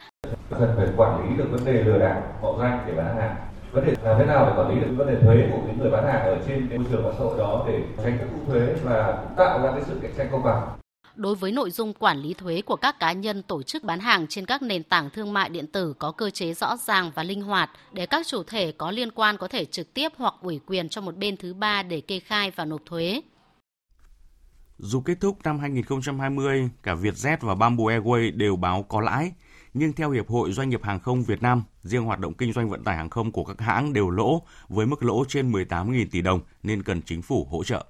Cần 0.50 0.74
phải 0.78 0.88
quản 0.98 1.30
lý 1.30 1.38
được 1.38 1.48
vấn 1.52 1.66
đề 1.66 1.84
lừa 1.84 1.98
đảo, 1.98 2.22
mạo 2.42 2.58
danh 2.60 2.84
để 2.88 2.94
bán 2.94 3.18
hàng. 3.18 3.36
Vấn 3.72 3.86
đề 3.86 3.94
làm 4.04 4.20
thế 4.20 4.26
nào 4.26 4.46
để 4.46 4.62
quản 4.62 4.70
lý 4.70 4.82
được 4.82 4.94
vấn 4.98 5.08
đề 5.08 5.16
thuế 5.22 5.36
của 5.52 5.60
những 5.68 5.78
người 5.80 5.92
bán 5.92 6.06
hàng 6.06 6.22
ở 6.26 6.38
trên 6.48 6.70
môi 6.70 6.86
trường 6.92 7.04
mạng 7.04 7.14
xã 7.18 7.24
hội 7.24 7.38
đó 7.38 7.66
để 7.68 7.82
tránh 8.04 8.18
các 8.20 8.28
thu 8.32 8.52
thuế 8.52 8.76
và 8.84 9.26
tạo 9.38 9.62
ra 9.62 9.72
cái 9.72 9.82
sự 9.88 10.00
cạnh 10.02 10.12
tranh 10.18 10.28
công 10.32 10.44
bằng 10.44 10.68
đối 11.16 11.36
với 11.36 11.52
nội 11.52 11.72
dung 11.72 11.94
quản 11.94 12.20
lý 12.20 12.34
thuế 12.34 12.62
của 12.62 12.76
các 12.76 13.00
cá 13.00 13.12
nhân 13.12 13.44
tổ 13.44 13.64
chức 13.64 13.84
bán 13.84 14.00
hàng 14.00 14.28
trên 14.28 14.46
các 14.46 14.62
nền 14.62 14.84
tảng 14.84 15.10
thương 15.10 15.34
mại 15.34 15.50
điện 15.50 15.68
tử 15.68 15.94
có 16.00 16.12
cơ 16.12 16.30
chế 16.30 16.54
rõ 16.54 16.78
ràng 16.78 17.12
và 17.16 17.24
linh 17.24 17.42
hoạt 17.42 17.70
để 17.92 18.06
các 18.06 18.28
chủ 18.28 18.44
thể 18.44 18.72
có 18.72 18.92
liên 18.92 19.12
quan 19.12 19.38
có 19.38 19.48
thể 19.48 19.66
trực 19.66 19.94
tiếp 19.94 20.12
hoặc 20.18 20.34
ủy 20.42 20.60
quyền 20.66 20.90
cho 20.90 21.02
một 21.02 21.18
bên 21.18 21.38
thứ 21.38 21.54
ba 21.54 21.84
để 21.84 22.02
kê 22.02 22.20
khai 22.20 22.52
và 22.52 22.66
nộp 22.66 22.82
thuế. 22.86 23.22
Dù 24.78 25.02
kết 25.02 25.18
thúc 25.22 25.38
năm 25.44 25.60
2020, 25.60 26.70
cả 26.84 26.96
Vietjet 26.96 27.38
và 27.42 27.56
Bamboo 27.56 27.84
Airways 27.84 28.38
đều 28.38 28.56
báo 28.56 28.84
có 28.84 29.02
lãi, 29.02 29.32
nhưng 29.74 29.94
theo 29.94 30.12
Hiệp 30.12 30.30
hội 30.30 30.52
Doanh 30.52 30.70
nghiệp 30.70 30.84
Hàng 30.84 31.00
không 31.00 31.24
Việt 31.24 31.42
Nam, 31.42 31.64
riêng 31.82 32.06
hoạt 32.06 32.20
động 32.20 32.34
kinh 32.34 32.54
doanh 32.54 32.70
vận 32.70 32.84
tải 32.84 32.98
hàng 32.98 33.10
không 33.10 33.32
của 33.32 33.44
các 33.44 33.62
hãng 33.62 33.94
đều 33.94 34.10
lỗ 34.10 34.42
với 34.68 34.86
mức 34.86 35.04
lỗ 35.04 35.26
trên 35.28 35.52
18.000 35.52 36.06
tỷ 36.12 36.22
đồng 36.22 36.40
nên 36.64 36.84
cần 36.84 37.02
chính 37.02 37.22
phủ 37.22 37.48
hỗ 37.52 37.64
trợ. 37.64 37.86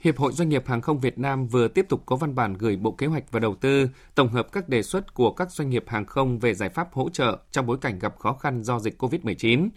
Hiệp 0.00 0.18
hội 0.18 0.32
Doanh 0.32 0.48
nghiệp 0.48 0.66
Hàng 0.66 0.80
không 0.80 1.00
Việt 1.00 1.18
Nam 1.18 1.46
vừa 1.46 1.68
tiếp 1.68 1.86
tục 1.88 2.02
có 2.06 2.16
văn 2.16 2.34
bản 2.34 2.54
gửi 2.54 2.76
Bộ 2.76 2.92
Kế 2.92 3.06
hoạch 3.06 3.32
và 3.32 3.40
Đầu 3.40 3.54
tư 3.54 3.88
tổng 4.14 4.28
hợp 4.28 4.52
các 4.52 4.68
đề 4.68 4.82
xuất 4.82 5.14
của 5.14 5.32
các 5.32 5.50
doanh 5.50 5.70
nghiệp 5.70 5.84
hàng 5.86 6.06
không 6.06 6.38
về 6.38 6.54
giải 6.54 6.68
pháp 6.68 6.92
hỗ 6.92 7.10
trợ 7.10 7.38
trong 7.50 7.66
bối 7.66 7.78
cảnh 7.80 7.98
gặp 7.98 8.18
khó 8.18 8.32
khăn 8.32 8.62
do 8.62 8.78
dịch 8.78 9.02
COVID-19. 9.02 9.68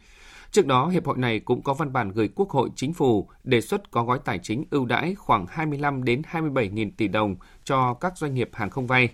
Trước 0.52 0.66
đó, 0.66 0.88
hiệp 0.88 1.06
hội 1.06 1.18
này 1.18 1.40
cũng 1.40 1.62
có 1.62 1.74
văn 1.74 1.94
bản 1.94 2.12
gửi 2.12 2.30
Quốc 2.36 2.50
hội 2.50 2.70
Chính 2.76 2.94
phủ 2.94 3.30
đề 3.44 3.62
xuất 3.62 3.92
có 3.92 4.04
gói 4.04 4.20
tài 4.26 4.40
chính 4.40 4.66
ưu 4.72 4.86
đãi 4.86 5.16
khoảng 5.16 5.46
25 5.50 6.04
đến 6.04 6.22
27 6.26 6.70
nghìn 6.70 6.92
tỷ 6.92 7.08
đồng 7.08 7.36
cho 7.64 7.94
các 7.94 8.18
doanh 8.18 8.34
nghiệp 8.34 8.50
hàng 8.54 8.70
không 8.70 8.88
vay. 8.88 9.10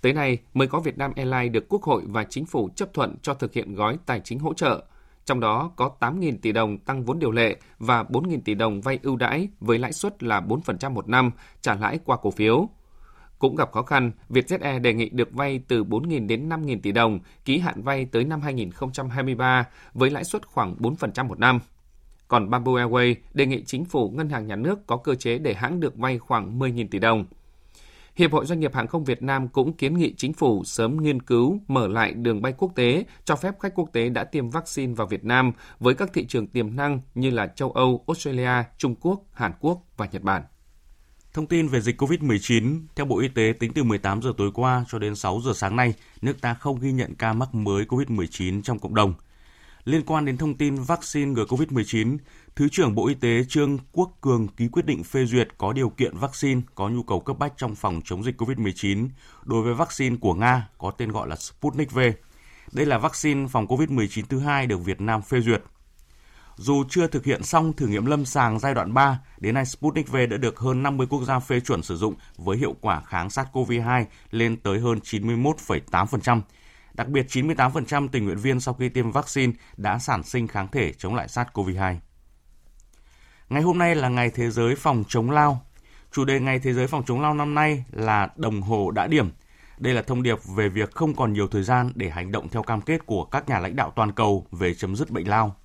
Tới 0.00 0.12
nay 0.12 0.38
mới 0.54 0.68
có 0.68 0.80
Việt 0.80 0.98
Nam 0.98 1.12
Airlines 1.16 1.52
được 1.52 1.68
Quốc 1.68 1.82
hội 1.82 2.02
và 2.06 2.24
Chính 2.24 2.46
phủ 2.46 2.68
chấp 2.74 2.94
thuận 2.94 3.16
cho 3.22 3.34
thực 3.34 3.52
hiện 3.52 3.74
gói 3.74 3.98
tài 4.06 4.20
chính 4.20 4.38
hỗ 4.38 4.54
trợ– 4.54 4.84
trong 5.26 5.40
đó 5.40 5.70
có 5.76 5.90
8.000 6.00 6.36
tỷ 6.42 6.52
đồng 6.52 6.78
tăng 6.78 7.04
vốn 7.04 7.18
điều 7.18 7.30
lệ 7.30 7.56
và 7.78 8.02
4.000 8.02 8.40
tỷ 8.44 8.54
đồng 8.54 8.80
vay 8.80 8.98
ưu 9.02 9.16
đãi 9.16 9.48
với 9.60 9.78
lãi 9.78 9.92
suất 9.92 10.22
là 10.22 10.40
4% 10.40 10.90
một 10.90 11.08
năm, 11.08 11.30
trả 11.60 11.74
lãi 11.74 11.98
qua 12.04 12.16
cổ 12.16 12.30
phiếu. 12.30 12.68
Cũng 13.38 13.56
gặp 13.56 13.72
khó 13.72 13.82
khăn, 13.82 14.12
Vietjet 14.28 14.58
Air 14.60 14.82
đề 14.82 14.94
nghị 14.94 15.08
được 15.08 15.32
vay 15.32 15.60
từ 15.68 15.84
4.000 15.84 16.26
đến 16.26 16.48
5.000 16.48 16.80
tỷ 16.82 16.92
đồng, 16.92 17.20
ký 17.44 17.58
hạn 17.58 17.82
vay 17.82 18.04
tới 18.04 18.24
năm 18.24 18.40
2023 18.40 19.64
với 19.94 20.10
lãi 20.10 20.24
suất 20.24 20.46
khoảng 20.46 20.76
4% 20.78 21.26
một 21.26 21.38
năm. 21.38 21.60
Còn 22.28 22.50
Bamboo 22.50 22.72
Airways 22.72 23.14
đề 23.34 23.46
nghị 23.46 23.64
chính 23.64 23.84
phủ 23.84 24.10
ngân 24.10 24.28
hàng 24.28 24.46
nhà 24.46 24.56
nước 24.56 24.86
có 24.86 24.96
cơ 24.96 25.14
chế 25.14 25.38
để 25.38 25.54
hãng 25.54 25.80
được 25.80 25.96
vay 25.96 26.18
khoảng 26.18 26.58
10.000 26.58 26.88
tỷ 26.90 26.98
đồng. 26.98 27.24
Hiệp 28.16 28.32
hội 28.32 28.46
Doanh 28.46 28.60
nghiệp 28.60 28.74
Hàng 28.74 28.86
không 28.86 29.04
Việt 29.04 29.22
Nam 29.22 29.48
cũng 29.48 29.72
kiến 29.72 29.98
nghị 29.98 30.14
chính 30.16 30.32
phủ 30.32 30.64
sớm 30.64 31.02
nghiên 31.02 31.22
cứu 31.22 31.60
mở 31.68 31.88
lại 31.88 32.12
đường 32.12 32.42
bay 32.42 32.54
quốc 32.58 32.72
tế, 32.74 33.04
cho 33.24 33.36
phép 33.36 33.54
khách 33.60 33.74
quốc 33.74 33.90
tế 33.92 34.08
đã 34.08 34.24
tiêm 34.24 34.50
vaccine 34.50 34.94
vào 34.94 35.06
Việt 35.06 35.24
Nam 35.24 35.52
với 35.80 35.94
các 35.94 36.10
thị 36.14 36.26
trường 36.26 36.46
tiềm 36.46 36.76
năng 36.76 37.00
như 37.14 37.30
là 37.30 37.46
châu 37.46 37.70
Âu, 37.70 38.04
Australia, 38.06 38.64
Trung 38.78 38.94
Quốc, 39.00 39.20
Hàn 39.32 39.52
Quốc 39.60 39.82
và 39.96 40.08
Nhật 40.12 40.22
Bản. 40.22 40.42
Thông 41.32 41.46
tin 41.46 41.68
về 41.68 41.80
dịch 41.80 42.02
COVID-19, 42.02 42.80
theo 42.96 43.06
Bộ 43.06 43.18
Y 43.18 43.28
tế 43.28 43.52
tính 43.60 43.72
từ 43.72 43.82
18 43.84 44.22
giờ 44.22 44.32
tối 44.36 44.50
qua 44.54 44.84
cho 44.88 44.98
đến 44.98 45.14
6 45.14 45.40
giờ 45.44 45.52
sáng 45.54 45.76
nay, 45.76 45.94
nước 46.22 46.40
ta 46.40 46.54
không 46.54 46.80
ghi 46.80 46.92
nhận 46.92 47.14
ca 47.14 47.32
mắc 47.32 47.54
mới 47.54 47.84
COVID-19 47.84 48.62
trong 48.62 48.78
cộng 48.78 48.94
đồng. 48.94 49.14
Liên 49.86 50.02
quan 50.06 50.24
đến 50.24 50.36
thông 50.36 50.54
tin 50.54 50.74
vaccine 50.74 51.32
ngừa 51.32 51.44
COVID-19, 51.44 52.18
Thứ 52.56 52.68
trưởng 52.68 52.94
Bộ 52.94 53.06
Y 53.06 53.14
tế 53.14 53.44
Trương 53.48 53.78
Quốc 53.92 54.10
Cường 54.20 54.48
ký 54.48 54.68
quyết 54.68 54.86
định 54.86 55.04
phê 55.04 55.24
duyệt 55.24 55.48
có 55.58 55.72
điều 55.72 55.88
kiện 55.88 56.16
vaccine 56.18 56.60
có 56.74 56.88
nhu 56.88 57.02
cầu 57.02 57.20
cấp 57.20 57.38
bách 57.38 57.52
trong 57.56 57.74
phòng 57.74 58.00
chống 58.04 58.24
dịch 58.24 58.42
COVID-19 58.42 59.08
đối 59.44 59.62
với 59.62 59.74
vaccine 59.74 60.16
của 60.20 60.34
Nga 60.34 60.68
có 60.78 60.90
tên 60.90 61.12
gọi 61.12 61.28
là 61.28 61.36
Sputnik 61.36 61.92
V. 61.92 61.98
Đây 62.72 62.86
là 62.86 62.98
vaccine 62.98 63.48
phòng 63.48 63.66
COVID-19 63.66 64.22
thứ 64.28 64.38
hai 64.38 64.66
được 64.66 64.84
Việt 64.84 65.00
Nam 65.00 65.22
phê 65.22 65.40
duyệt. 65.40 65.62
Dù 66.56 66.84
chưa 66.88 67.06
thực 67.06 67.24
hiện 67.24 67.42
xong 67.42 67.72
thử 67.72 67.86
nghiệm 67.86 68.06
lâm 68.06 68.24
sàng 68.24 68.58
giai 68.58 68.74
đoạn 68.74 68.94
3, 68.94 69.20
đến 69.38 69.54
nay 69.54 69.66
Sputnik 69.66 70.08
V 70.08 70.16
đã 70.30 70.36
được 70.36 70.58
hơn 70.58 70.82
50 70.82 71.06
quốc 71.10 71.22
gia 71.24 71.38
phê 71.38 71.60
chuẩn 71.60 71.82
sử 71.82 71.96
dụng 71.96 72.14
với 72.36 72.56
hiệu 72.56 72.76
quả 72.80 73.02
kháng 73.06 73.28
SARS-CoV-2 73.28 74.04
lên 74.30 74.56
tới 74.56 74.80
hơn 74.80 74.98
91,8%. 75.02 76.40
Đặc 76.96 77.08
biệt 77.08 77.26
98% 77.28 78.08
tình 78.08 78.24
nguyện 78.24 78.38
viên 78.38 78.60
sau 78.60 78.74
khi 78.74 78.88
tiêm 78.88 79.10
vaccine 79.10 79.52
đã 79.76 79.98
sản 79.98 80.22
sinh 80.22 80.48
kháng 80.48 80.68
thể 80.68 80.92
chống 80.92 81.14
lại 81.14 81.26
SARS-CoV-2. 81.26 81.96
Ngày 83.48 83.62
hôm 83.62 83.78
nay 83.78 83.94
là 83.94 84.08
ngày 84.08 84.30
thế 84.30 84.50
giới 84.50 84.76
phòng 84.76 85.04
chống 85.08 85.30
lao. 85.30 85.60
Chủ 86.12 86.24
đề 86.24 86.40
ngày 86.40 86.58
thế 86.58 86.72
giới 86.72 86.86
phòng 86.86 87.02
chống 87.06 87.20
lao 87.20 87.34
năm 87.34 87.54
nay 87.54 87.84
là 87.92 88.28
đồng 88.36 88.62
hồ 88.62 88.90
đã 88.90 89.06
điểm. 89.06 89.30
Đây 89.78 89.94
là 89.94 90.02
thông 90.02 90.22
điệp 90.22 90.38
về 90.56 90.68
việc 90.68 90.92
không 90.92 91.14
còn 91.14 91.32
nhiều 91.32 91.48
thời 91.48 91.62
gian 91.62 91.92
để 91.94 92.10
hành 92.10 92.32
động 92.32 92.48
theo 92.48 92.62
cam 92.62 92.80
kết 92.80 93.06
của 93.06 93.24
các 93.24 93.48
nhà 93.48 93.58
lãnh 93.58 93.76
đạo 93.76 93.92
toàn 93.96 94.12
cầu 94.12 94.46
về 94.52 94.74
chấm 94.74 94.96
dứt 94.96 95.10
bệnh 95.10 95.28
lao. 95.28 95.56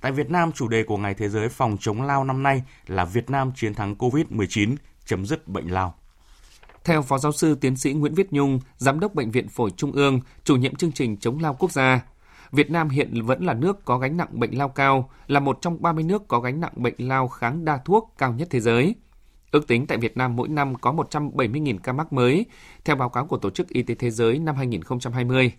Tại 0.00 0.12
Việt 0.12 0.30
Nam, 0.30 0.52
chủ 0.52 0.68
đề 0.68 0.82
của 0.82 0.96
Ngày 0.96 1.14
Thế 1.14 1.28
giới 1.28 1.48
phòng 1.48 1.76
chống 1.80 2.02
lao 2.02 2.24
năm 2.24 2.42
nay 2.42 2.62
là 2.86 3.04
Việt 3.04 3.30
Nam 3.30 3.52
chiến 3.54 3.74
thắng 3.74 3.94
COVID-19, 3.94 4.76
chấm 5.04 5.26
dứt 5.26 5.48
bệnh 5.48 5.72
lao. 5.72 5.94
Theo 6.84 7.02
Phó 7.02 7.18
Giáo 7.18 7.32
sư 7.32 7.54
Tiến 7.54 7.76
sĩ 7.76 7.92
Nguyễn 7.92 8.14
Viết 8.14 8.32
Nhung, 8.32 8.60
Giám 8.76 9.00
đốc 9.00 9.14
Bệnh 9.14 9.30
viện 9.30 9.48
Phổi 9.48 9.70
Trung 9.70 9.92
ương, 9.92 10.20
chủ 10.44 10.56
nhiệm 10.56 10.74
chương 10.74 10.92
trình 10.92 11.16
chống 11.16 11.38
lao 11.38 11.56
quốc 11.58 11.72
gia, 11.72 12.00
Việt 12.52 12.70
Nam 12.70 12.88
hiện 12.88 13.22
vẫn 13.22 13.44
là 13.44 13.54
nước 13.54 13.84
có 13.84 13.98
gánh 13.98 14.16
nặng 14.16 14.28
bệnh 14.32 14.58
lao 14.58 14.68
cao, 14.68 15.10
là 15.26 15.40
một 15.40 15.58
trong 15.60 15.82
30 15.82 16.04
nước 16.04 16.28
có 16.28 16.40
gánh 16.40 16.60
nặng 16.60 16.72
bệnh 16.76 16.94
lao 16.98 17.28
kháng 17.28 17.64
đa 17.64 17.78
thuốc 17.84 18.14
cao 18.18 18.32
nhất 18.32 18.48
thế 18.50 18.60
giới. 18.60 18.94
Ước 19.50 19.66
tính 19.66 19.86
tại 19.86 19.98
Việt 19.98 20.16
Nam 20.16 20.36
mỗi 20.36 20.48
năm 20.48 20.74
có 20.74 20.92
170.000 20.92 21.78
ca 21.78 21.92
mắc 21.92 22.12
mới, 22.12 22.46
theo 22.84 22.96
báo 22.96 23.08
cáo 23.08 23.26
của 23.26 23.36
Tổ 23.36 23.50
chức 23.50 23.68
Y 23.68 23.82
tế 23.82 23.94
Thế 23.94 24.10
giới 24.10 24.38
năm 24.38 24.56
2020. 24.56 25.52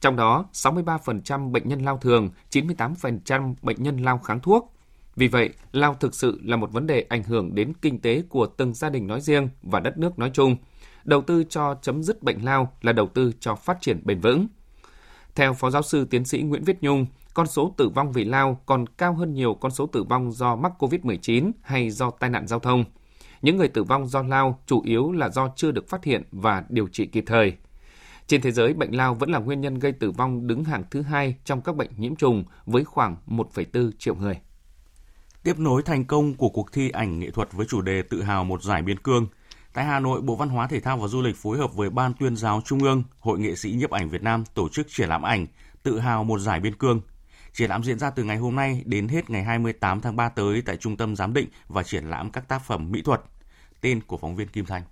Trong 0.00 0.16
đó, 0.16 0.44
63% 0.52 1.50
bệnh 1.50 1.68
nhân 1.68 1.84
lao 1.84 1.98
thường, 1.98 2.30
98% 2.50 3.54
bệnh 3.62 3.82
nhân 3.82 3.96
lao 3.96 4.18
kháng 4.18 4.40
thuốc. 4.40 4.74
Vì 5.16 5.28
vậy, 5.28 5.50
lao 5.72 5.94
thực 5.94 6.14
sự 6.14 6.40
là 6.42 6.56
một 6.56 6.72
vấn 6.72 6.86
đề 6.86 7.06
ảnh 7.08 7.22
hưởng 7.22 7.54
đến 7.54 7.72
kinh 7.82 8.00
tế 8.00 8.22
của 8.28 8.46
từng 8.46 8.74
gia 8.74 8.90
đình 8.90 9.06
nói 9.06 9.20
riêng 9.20 9.48
và 9.62 9.80
đất 9.80 9.98
nước 9.98 10.18
nói 10.18 10.30
chung. 10.34 10.56
Đầu 11.04 11.22
tư 11.22 11.44
cho 11.44 11.74
chấm 11.82 12.02
dứt 12.02 12.22
bệnh 12.22 12.44
lao 12.44 12.72
là 12.82 12.92
đầu 12.92 13.06
tư 13.06 13.32
cho 13.40 13.54
phát 13.54 13.78
triển 13.80 14.00
bền 14.04 14.20
vững. 14.20 14.46
Theo 15.34 15.54
Phó 15.54 15.70
Giáo 15.70 15.82
sư 15.82 16.04
Tiến 16.04 16.24
sĩ 16.24 16.42
Nguyễn 16.42 16.64
Viết 16.64 16.82
Nhung, 16.82 17.06
con 17.34 17.46
số 17.46 17.74
tử 17.76 17.88
vong 17.88 18.12
vì 18.12 18.24
lao 18.24 18.60
còn 18.66 18.86
cao 18.86 19.14
hơn 19.14 19.34
nhiều 19.34 19.54
con 19.54 19.70
số 19.70 19.86
tử 19.86 20.02
vong 20.02 20.32
do 20.32 20.56
mắc 20.56 20.72
COVID-19 20.78 21.50
hay 21.62 21.90
do 21.90 22.10
tai 22.10 22.30
nạn 22.30 22.46
giao 22.46 22.58
thông. 22.58 22.84
Những 23.42 23.56
người 23.56 23.68
tử 23.68 23.84
vong 23.84 24.06
do 24.06 24.22
lao 24.22 24.58
chủ 24.66 24.82
yếu 24.84 25.12
là 25.12 25.28
do 25.28 25.52
chưa 25.56 25.70
được 25.70 25.88
phát 25.88 26.04
hiện 26.04 26.22
và 26.32 26.64
điều 26.68 26.88
trị 26.88 27.06
kịp 27.06 27.24
thời. 27.26 27.56
Trên 28.26 28.40
thế 28.40 28.50
giới, 28.50 28.74
bệnh 28.74 28.96
lao 28.96 29.14
vẫn 29.14 29.30
là 29.30 29.38
nguyên 29.38 29.60
nhân 29.60 29.78
gây 29.78 29.92
tử 29.92 30.10
vong 30.10 30.46
đứng 30.46 30.64
hàng 30.64 30.84
thứ 30.90 31.02
hai 31.02 31.34
trong 31.44 31.60
các 31.60 31.76
bệnh 31.76 31.90
nhiễm 31.96 32.16
trùng 32.16 32.44
với 32.66 32.84
khoảng 32.84 33.16
1,4 33.26 33.90
triệu 33.98 34.14
người. 34.14 34.40
Tiếp 35.42 35.58
nối 35.58 35.82
thành 35.82 36.04
công 36.04 36.34
của 36.34 36.48
cuộc 36.48 36.72
thi 36.72 36.90
ảnh 36.90 37.18
nghệ 37.18 37.30
thuật 37.30 37.52
với 37.52 37.66
chủ 37.66 37.80
đề 37.80 38.02
tự 38.02 38.22
hào 38.22 38.44
một 38.44 38.62
giải 38.62 38.82
biên 38.82 38.98
cương– 38.98 39.26
Tại 39.72 39.84
Hà 39.84 40.00
Nội, 40.00 40.20
Bộ 40.20 40.36
Văn 40.36 40.48
hóa 40.48 40.66
Thể 40.66 40.80
thao 40.80 40.96
và 40.96 41.08
Du 41.08 41.22
lịch 41.22 41.36
phối 41.36 41.58
hợp 41.58 41.74
với 41.74 41.90
Ban 41.90 42.12
tuyên 42.14 42.36
giáo 42.36 42.60
Trung 42.64 42.78
ương, 42.78 43.02
Hội 43.20 43.38
nghệ 43.38 43.54
sĩ 43.54 43.72
nhiếp 43.72 43.90
ảnh 43.90 44.08
Việt 44.08 44.22
Nam 44.22 44.44
tổ 44.54 44.68
chức 44.68 44.86
triển 44.88 45.08
lãm 45.08 45.22
ảnh 45.22 45.46
Tự 45.82 45.98
hào 45.98 46.24
một 46.24 46.38
giải 46.38 46.60
biên 46.60 46.74
cương. 46.74 47.00
Triển 47.52 47.70
lãm 47.70 47.84
diễn 47.84 47.98
ra 47.98 48.10
từ 48.10 48.24
ngày 48.24 48.36
hôm 48.36 48.56
nay 48.56 48.82
đến 48.86 49.08
hết 49.08 49.30
ngày 49.30 49.44
28 49.44 50.00
tháng 50.00 50.16
3 50.16 50.28
tới 50.28 50.62
tại 50.66 50.76
Trung 50.76 50.96
tâm 50.96 51.16
Giám 51.16 51.34
định 51.34 51.48
và 51.68 51.82
triển 51.82 52.04
lãm 52.04 52.30
các 52.30 52.48
tác 52.48 52.62
phẩm 52.66 52.92
mỹ 52.92 53.02
thuật. 53.02 53.20
Tên 53.80 54.00
của 54.00 54.16
phóng 54.16 54.36
viên 54.36 54.48
Kim 54.48 54.64
Thanh. 54.64 54.82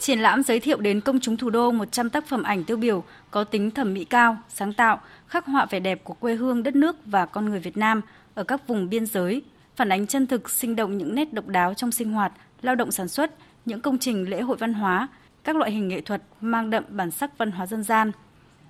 Triển 0.00 0.18
lãm 0.18 0.42
giới 0.42 0.60
thiệu 0.60 0.80
đến 0.80 1.00
công 1.00 1.20
chúng 1.20 1.36
thủ 1.36 1.50
đô 1.50 1.70
100 1.70 2.10
tác 2.10 2.28
phẩm 2.28 2.42
ảnh 2.42 2.64
tiêu 2.64 2.76
biểu 2.76 3.04
có 3.30 3.44
tính 3.44 3.70
thẩm 3.70 3.94
mỹ 3.94 4.04
cao, 4.04 4.36
sáng 4.48 4.72
tạo, 4.72 5.00
khắc 5.26 5.46
họa 5.46 5.66
vẻ 5.70 5.80
đẹp 5.80 6.04
của 6.04 6.14
quê 6.14 6.34
hương 6.34 6.62
đất 6.62 6.76
nước 6.76 6.96
và 7.06 7.26
con 7.26 7.44
người 7.44 7.60
Việt 7.60 7.76
Nam 7.76 8.00
ở 8.36 8.44
các 8.44 8.68
vùng 8.68 8.88
biên 8.88 9.06
giới, 9.06 9.42
phản 9.76 9.88
ánh 9.88 10.06
chân 10.06 10.26
thực 10.26 10.50
sinh 10.50 10.76
động 10.76 10.98
những 10.98 11.14
nét 11.14 11.32
độc 11.32 11.48
đáo 11.48 11.74
trong 11.74 11.92
sinh 11.92 12.12
hoạt, 12.12 12.32
lao 12.62 12.74
động 12.74 12.90
sản 12.90 13.08
xuất, 13.08 13.34
những 13.64 13.80
công 13.80 13.98
trình 13.98 14.30
lễ 14.30 14.40
hội 14.40 14.56
văn 14.56 14.74
hóa, 14.74 15.08
các 15.44 15.56
loại 15.56 15.70
hình 15.70 15.88
nghệ 15.88 16.00
thuật 16.00 16.22
mang 16.40 16.70
đậm 16.70 16.84
bản 16.88 17.10
sắc 17.10 17.38
văn 17.38 17.50
hóa 17.50 17.66
dân 17.66 17.82
gian. 17.82 18.12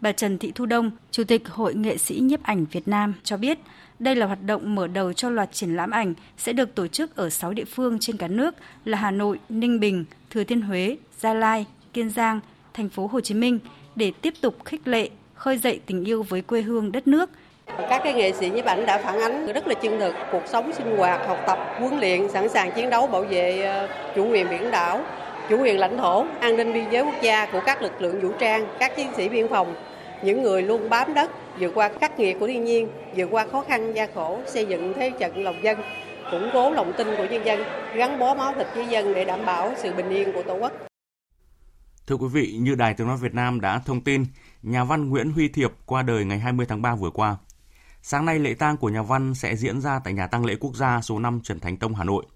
Bà 0.01 0.13
Trần 0.13 0.39
Thị 0.39 0.53
Thu 0.55 0.67
Đông, 0.67 0.91
Chủ 1.11 1.25
tịch 1.25 1.49
Hội 1.49 1.75
Nghệ 1.75 1.99
sĩ 1.99 2.15
nhiếp 2.21 2.43
ảnh 2.43 2.65
Việt 2.73 2.89
Nam 2.89 3.15
cho 3.23 3.37
biết, 3.37 3.59
đây 3.99 4.17
là 4.17 4.27
hoạt 4.27 4.43
động 4.43 4.75
mở 4.75 4.87
đầu 4.87 5.13
cho 5.13 5.31
loạt 5.31 5.53
triển 5.53 5.77
lãm 5.77 5.91
ảnh 5.91 6.15
sẽ 6.39 6.53
được 6.53 6.75
tổ 6.75 6.87
chức 6.87 7.17
ở 7.17 7.31
6 7.31 7.53
địa 7.53 7.65
phương 7.65 7.99
trên 7.99 8.17
cả 8.17 8.29
nước 8.29 8.55
là 8.85 8.99
Hà 8.99 9.11
Nội, 9.11 9.41
Ninh 9.49 9.81
Bình, 9.81 10.05
Thừa 10.31 10.45
Thiên 10.45 10.63
Huế, 10.63 10.97
Gia 11.19 11.35
Lai, 11.35 11.67
Kiên 11.93 12.11
Giang, 12.11 12.41
thành 12.75 12.89
phố 12.89 13.07
Hồ 13.07 13.21
Chí 13.21 13.35
Minh 13.35 13.59
để 13.97 14.13
tiếp 14.23 14.35
tục 14.41 14.65
khích 14.65 14.89
lệ, 14.89 15.11
khơi 15.35 15.59
dậy 15.59 15.81
tình 15.87 16.05
yêu 16.05 16.23
với 16.23 16.43
quê 16.43 16.63
hương 16.63 16.93
đất 16.93 17.09
nước– 17.09 17.31
các 17.67 18.01
cái 18.05 18.15
nghệ 18.15 18.33
sĩ 18.33 18.51
nhiếp 18.51 18.65
ảnh 18.65 18.87
đã 18.87 18.99
phản 18.99 19.21
ánh 19.21 19.47
rất 19.53 19.67
là 19.67 19.75
chân 19.75 19.99
thực 19.99 20.15
cuộc 20.33 20.43
sống 20.47 20.73
sinh 20.73 20.97
hoạt, 20.97 21.29
học 21.29 21.39
tập, 21.47 21.59
huấn 21.79 21.99
luyện, 21.99 22.29
sẵn 22.29 22.49
sàng 22.49 22.73
chiến 22.73 22.91
đấu 22.91 23.07
bảo 23.07 23.23
vệ 23.23 23.63
ờ, 23.63 23.89
chủ 24.17 24.29
quyền 24.31 24.49
biển 24.49 24.71
đảo, 24.71 25.01
chủ 25.49 25.63
quyền 25.63 25.79
lãnh 25.79 25.99
thổ, 25.99 26.27
an 26.41 26.57
ninh 26.57 26.73
biên 26.73 26.91
giới 26.91 27.03
quốc 27.03 27.23
gia 27.23 27.47
của 27.47 27.61
các 27.67 27.83
lực 27.83 28.03
lượng 28.03 28.21
vũ 28.21 28.33
trang, 28.39 28.67
các 28.79 28.97
chiến 28.97 29.09
sĩ 29.17 29.29
biên 29.29 29.49
phòng, 29.49 29.75
những 30.23 30.43
người 30.43 30.63
luôn 30.63 30.89
bám 30.89 31.15
đất, 31.15 31.31
vượt 31.59 31.73
qua 31.75 31.91
khắc 32.01 32.19
nghiệt 32.19 32.37
của 32.41 32.47
thiên 32.47 32.65
nhiên, 32.65 32.89
vượt 33.17 33.29
qua 33.31 33.47
khó 33.47 33.65
khăn 33.69 33.93
gian 33.93 34.11
khổ, 34.15 34.39
xây 34.47 34.67
dựng 34.67 34.93
thế 34.97 35.11
trận 35.19 35.45
lòng 35.45 35.57
dân, 35.63 35.79
củng 36.31 36.51
cố 36.53 36.71
lòng 36.71 36.93
tin 36.99 37.09
của 37.17 37.27
nhân 37.31 37.47
dân, 37.47 37.65
gắn 37.95 38.19
bó 38.19 38.35
máu 38.35 38.53
thịt 38.53 38.67
với 38.75 38.87
dân 38.87 39.15
để 39.15 39.25
đảm 39.25 39.47
bảo 39.47 39.73
sự 39.77 39.93
bình 39.93 40.11
yên 40.11 40.33
của 40.33 40.43
Tổ 40.43 40.55
quốc. 40.55 40.73
Thưa 42.07 42.17
quý 42.17 42.27
vị, 42.33 42.57
như 42.61 42.75
Đài 42.75 42.95
Tiếng 42.95 43.07
Nói 43.07 43.17
Việt 43.17 43.35
Nam 43.35 43.61
đã 43.61 43.79
thông 43.87 44.01
tin, 44.01 44.25
nhà 44.63 44.85
văn 44.85 45.11
Nguyễn 45.11 45.33
Huy 45.33 45.49
Thiệp 45.49 45.71
qua 45.87 46.03
đời 46.03 46.25
ngày 46.25 46.39
20 46.39 46.67
tháng 46.69 46.83
3 46.83 46.95
vừa 46.95 47.11
qua. 47.11 47.37
Sáng 48.09 48.25
nay 48.25 48.39
lễ 48.39 48.55
tang 48.55 48.77
của 48.77 48.89
nhà 48.89 49.03
văn 49.03 49.35
sẽ 49.35 49.57
diễn 49.57 49.81
ra 49.81 49.99
tại 49.99 50.13
nhà 50.13 50.27
tang 50.27 50.45
lễ 50.45 50.57
quốc 50.61 50.77
gia 50.77 51.01
số 51.01 51.19
5 51.19 51.41
Trần 51.43 51.61
Thánh 51.61 51.77
Tông 51.77 51.95
Hà 51.95 52.05
Nội. 52.05 52.27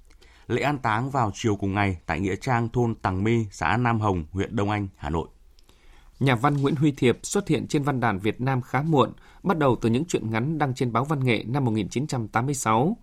Lễ 0.47 0.62
an 0.62 0.79
táng 0.79 1.11
vào 1.11 1.31
chiều 1.35 1.57
cùng 1.57 1.75
ngày 1.75 1.97
tại 2.07 2.21
nghĩa 2.21 2.37
trang 2.37 2.69
thôn 2.69 2.95
Tằng 2.95 3.25
Mi, 3.25 3.47
xã 3.50 3.77
Nam 3.77 4.00
Hồng, 4.00 4.25
huyện 4.31 4.57
Đông 4.57 4.71
Anh, 4.71 4.89
Hà 4.97 5.11
Nội. 5.11 5.29
Nhà 6.21 6.35
văn 6.35 6.57
Nguyễn 6.57 6.75
Huy 6.75 6.93
Thiệp 6.93 7.19
xuất 7.23 7.49
hiện 7.49 7.67
trên 7.67 7.83
văn 7.83 8.00
đàn 8.00 8.19
Việt 8.19 8.41
Nam 8.41 8.61
khá 8.61 8.83
muộn, 8.83 9.12
bắt 9.43 9.59
đầu 9.59 9.77
từ 9.81 9.89
những 9.89 10.05
truyện 10.05 10.31
ngắn 10.31 10.59
đăng 10.59 10.75
trên 10.75 10.93
báo 10.93 11.05
Văn 11.05 11.25
nghệ 11.25 11.45
năm 11.47 11.65
1986. 11.65 12.97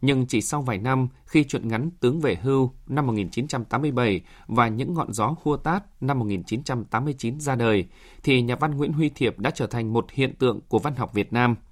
Nhưng 0.00 0.26
chỉ 0.26 0.40
sau 0.40 0.62
vài 0.62 0.78
năm, 0.78 1.08
khi 1.26 1.44
truyện 1.44 1.68
ngắn 1.68 1.90
Tướng 2.00 2.20
về 2.20 2.38
hưu 2.42 2.70
năm 2.86 3.06
1987 3.06 4.20
và 4.46 4.68
Những 4.68 4.94
ngọn 4.94 5.12
gió 5.12 5.34
hua 5.42 5.56
tát 5.56 6.02
năm 6.02 6.18
1989 6.18 7.40
ra 7.40 7.54
đời, 7.54 7.86
thì 8.22 8.42
nhà 8.42 8.56
văn 8.56 8.76
Nguyễn 8.76 8.92
Huy 8.92 9.08
Thiệp 9.08 9.38
đã 9.38 9.50
trở 9.50 9.66
thành 9.66 9.92
một 9.92 10.06
hiện 10.12 10.34
tượng 10.34 10.60
của 10.68 10.78
văn 10.78 10.94
học 10.94 11.14
Việt 11.14 11.32
Nam– 11.32 11.56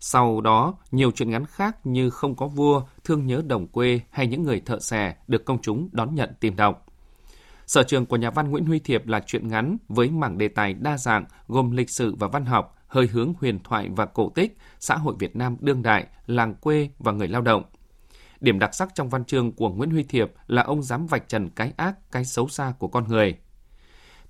sau 0.00 0.40
đó, 0.40 0.74
nhiều 0.90 1.10
truyện 1.10 1.30
ngắn 1.30 1.46
khác 1.46 1.86
như 1.86 2.10
Không 2.10 2.36
có 2.36 2.46
vua, 2.46 2.82
Thương 3.04 3.26
nhớ 3.26 3.42
đồng 3.46 3.66
quê 3.66 4.00
hay 4.10 4.26
Những 4.26 4.42
người 4.42 4.60
thợ 4.60 4.80
xẻ 4.80 5.14
được 5.28 5.44
công 5.44 5.62
chúng 5.62 5.88
đón 5.92 6.14
nhận 6.14 6.30
tìm 6.40 6.56
đọc. 6.56 6.86
Sở 7.66 7.82
trường 7.82 8.06
của 8.06 8.16
nhà 8.16 8.30
văn 8.30 8.50
Nguyễn 8.50 8.64
Huy 8.64 8.78
Thiệp 8.78 9.06
là 9.06 9.20
truyện 9.20 9.48
ngắn 9.48 9.76
với 9.88 10.10
mảng 10.10 10.38
đề 10.38 10.48
tài 10.48 10.74
đa 10.74 10.98
dạng 10.98 11.24
gồm 11.48 11.70
lịch 11.70 11.90
sử 11.90 12.14
và 12.14 12.28
văn 12.28 12.44
học, 12.44 12.76
hơi 12.86 13.06
hướng 13.06 13.34
huyền 13.40 13.58
thoại 13.64 13.88
và 13.96 14.06
cổ 14.06 14.32
tích, 14.34 14.56
xã 14.80 14.96
hội 14.96 15.14
Việt 15.18 15.36
Nam 15.36 15.56
đương 15.60 15.82
đại, 15.82 16.06
làng 16.26 16.54
quê 16.54 16.88
và 16.98 17.12
người 17.12 17.28
lao 17.28 17.42
động. 17.42 17.62
Điểm 18.40 18.58
đặc 18.58 18.74
sắc 18.74 18.94
trong 18.94 19.08
văn 19.08 19.24
chương 19.24 19.52
của 19.52 19.68
Nguyễn 19.68 19.90
Huy 19.90 20.02
Thiệp 20.02 20.32
là 20.46 20.62
ông 20.62 20.82
dám 20.82 21.06
vạch 21.06 21.28
trần 21.28 21.50
cái 21.50 21.72
ác, 21.76 22.12
cái 22.12 22.24
xấu 22.24 22.48
xa 22.48 22.72
của 22.78 22.88
con 22.88 23.08
người. 23.08 23.36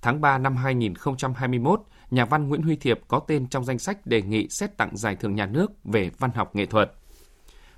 Tháng 0.01 0.21
3 0.21 0.37
năm 0.37 0.55
2021, 0.55 1.81
nhà 2.11 2.25
văn 2.25 2.49
Nguyễn 2.49 2.61
Huy 2.61 2.75
Thiệp 2.75 2.99
có 3.07 3.19
tên 3.19 3.47
trong 3.47 3.65
danh 3.65 3.79
sách 3.79 4.05
đề 4.05 4.21
nghị 4.21 4.47
xét 4.49 4.77
tặng 4.77 4.97
giải 4.97 5.15
thưởng 5.15 5.35
nhà 5.35 5.45
nước 5.45 5.71
về 5.83 6.11
văn 6.17 6.31
học 6.31 6.55
nghệ 6.55 6.65
thuật. 6.65 6.91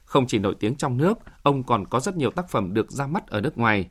Không 0.05 0.27
chỉ 0.27 0.39
nổi 0.39 0.55
tiếng 0.59 0.75
trong 0.75 0.97
nước, 0.97 1.17
ông 1.43 1.63
còn 1.63 1.87
có 1.87 1.99
rất 1.99 2.17
nhiều 2.17 2.31
tác 2.31 2.49
phẩm 2.49 2.73
được 2.73 2.91
ra 2.91 3.07
mắt 3.07 3.27
ở 3.27 3.41
nước 3.41 3.57
ngoài. 3.57 3.89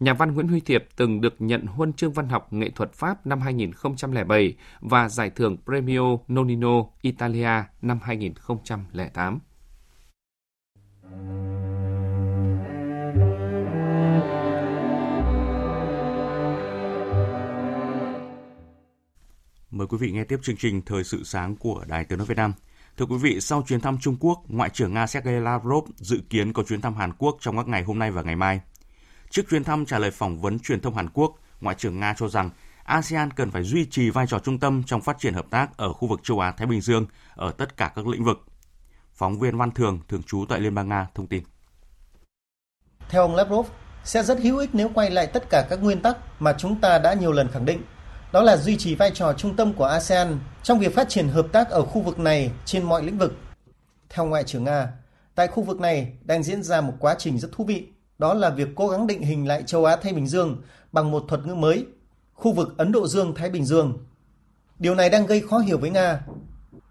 Nhà 0.00 0.14
văn 0.14 0.34
Nguyễn 0.34 0.48
Huy 0.48 0.60
Thiệp 0.60 0.84
từng 0.96 1.20
được 1.20 1.34
nhận 1.38 1.66
huân 1.66 1.92
chương 1.92 2.12
văn 2.12 2.28
học 2.28 2.52
nghệ 2.52 2.70
thuật 2.70 2.92
Pháp 2.92 3.26
năm 3.26 3.40
2007 3.40 4.54
và 4.80 5.08
giải 5.08 5.30
thưởng 5.30 5.56
Premio 5.64 6.18
Nonino 6.28 6.84
Italia 7.00 7.64
năm 7.82 7.98
2008. 8.02 9.38
Mời 19.76 19.86
quý 19.86 19.98
vị 20.00 20.10
nghe 20.10 20.24
tiếp 20.24 20.40
chương 20.42 20.56
trình 20.56 20.82
Thời 20.86 21.04
sự 21.04 21.24
sáng 21.24 21.56
của 21.56 21.84
Đài 21.86 22.04
Tiếng 22.04 22.18
Nói 22.18 22.26
Việt 22.26 22.36
Nam. 22.36 22.52
Thưa 22.96 23.06
quý 23.06 23.16
vị, 23.16 23.40
sau 23.40 23.62
chuyến 23.62 23.80
thăm 23.80 23.98
Trung 24.00 24.16
Quốc, 24.20 24.42
Ngoại 24.48 24.70
trưởng 24.70 24.94
Nga 24.94 25.06
Sergei 25.06 25.40
Lavrov 25.40 25.88
dự 25.96 26.20
kiến 26.30 26.52
có 26.52 26.62
chuyến 26.62 26.80
thăm 26.80 26.94
Hàn 26.94 27.12
Quốc 27.18 27.36
trong 27.40 27.56
các 27.56 27.68
ngày 27.68 27.82
hôm 27.82 27.98
nay 27.98 28.10
và 28.10 28.22
ngày 28.22 28.36
mai. 28.36 28.60
Trước 29.30 29.42
chuyến 29.50 29.64
thăm 29.64 29.86
trả 29.86 29.98
lời 29.98 30.10
phỏng 30.10 30.40
vấn 30.40 30.58
truyền 30.58 30.80
thông 30.80 30.94
Hàn 30.94 31.08
Quốc, 31.08 31.34
Ngoại 31.60 31.76
trưởng 31.78 32.00
Nga 32.00 32.14
cho 32.18 32.28
rằng 32.28 32.50
ASEAN 32.84 33.30
cần 33.30 33.50
phải 33.50 33.62
duy 33.62 33.86
trì 33.90 34.10
vai 34.10 34.26
trò 34.26 34.38
trung 34.38 34.58
tâm 34.58 34.82
trong 34.82 35.00
phát 35.00 35.18
triển 35.18 35.34
hợp 35.34 35.46
tác 35.50 35.76
ở 35.76 35.92
khu 35.92 36.08
vực 36.08 36.20
châu 36.22 36.40
Á 36.40 36.52
Thái 36.52 36.66
Bình 36.66 36.80
Dương 36.80 37.06
ở 37.34 37.50
tất 37.50 37.76
cả 37.76 37.92
các 37.96 38.06
lĩnh 38.06 38.24
vực. 38.24 38.46
Phóng 39.14 39.38
viên 39.38 39.56
Văn 39.56 39.70
Thường, 39.70 40.00
thường 40.08 40.22
trú 40.22 40.44
tại 40.48 40.60
Liên 40.60 40.74
bang 40.74 40.88
Nga 40.88 41.06
thông 41.14 41.26
tin. 41.26 41.42
Theo 43.08 43.22
ông 43.22 43.34
Lavrov, 43.34 43.66
sẽ 44.04 44.22
rất 44.22 44.40
hữu 44.40 44.58
ích 44.58 44.70
nếu 44.72 44.90
quay 44.94 45.10
lại 45.10 45.26
tất 45.26 45.50
cả 45.50 45.66
các 45.70 45.82
nguyên 45.82 46.02
tắc 46.02 46.16
mà 46.38 46.54
chúng 46.58 46.80
ta 46.80 46.98
đã 46.98 47.14
nhiều 47.14 47.32
lần 47.32 47.48
khẳng 47.52 47.64
định. 47.64 47.82
Đó 48.36 48.42
là 48.42 48.56
duy 48.56 48.76
trì 48.76 48.94
vai 48.94 49.10
trò 49.10 49.32
trung 49.32 49.56
tâm 49.56 49.72
của 49.72 49.84
ASEAN 49.84 50.38
trong 50.62 50.78
việc 50.78 50.94
phát 50.94 51.08
triển 51.08 51.28
hợp 51.28 51.46
tác 51.52 51.70
ở 51.70 51.82
khu 51.82 52.00
vực 52.00 52.18
này 52.18 52.50
trên 52.64 52.82
mọi 52.82 53.02
lĩnh 53.02 53.18
vực. 53.18 53.32
Theo 54.08 54.24
Ngoại 54.24 54.44
trưởng 54.44 54.64
Nga, 54.64 54.92
tại 55.34 55.46
khu 55.46 55.62
vực 55.62 55.80
này 55.80 56.12
đang 56.22 56.42
diễn 56.42 56.62
ra 56.62 56.80
một 56.80 56.92
quá 56.98 57.14
trình 57.18 57.38
rất 57.38 57.48
thú 57.52 57.64
vị, 57.64 57.86
đó 58.18 58.34
là 58.34 58.50
việc 58.50 58.68
cố 58.74 58.88
gắng 58.88 59.06
định 59.06 59.22
hình 59.22 59.48
lại 59.48 59.62
châu 59.66 59.84
Á 59.84 59.96
Thái 59.96 60.12
Bình 60.12 60.26
Dương 60.26 60.62
bằng 60.92 61.10
một 61.10 61.24
thuật 61.28 61.46
ngữ 61.46 61.54
mới, 61.54 61.86
khu 62.34 62.52
vực 62.52 62.74
Ấn 62.78 62.92
Độ 62.92 63.08
Dương 63.08 63.34
Thái 63.34 63.50
Bình 63.50 63.64
Dương. 63.64 63.98
Điều 64.78 64.94
này 64.94 65.10
đang 65.10 65.26
gây 65.26 65.40
khó 65.40 65.58
hiểu 65.58 65.78
với 65.78 65.90
Nga. 65.90 66.20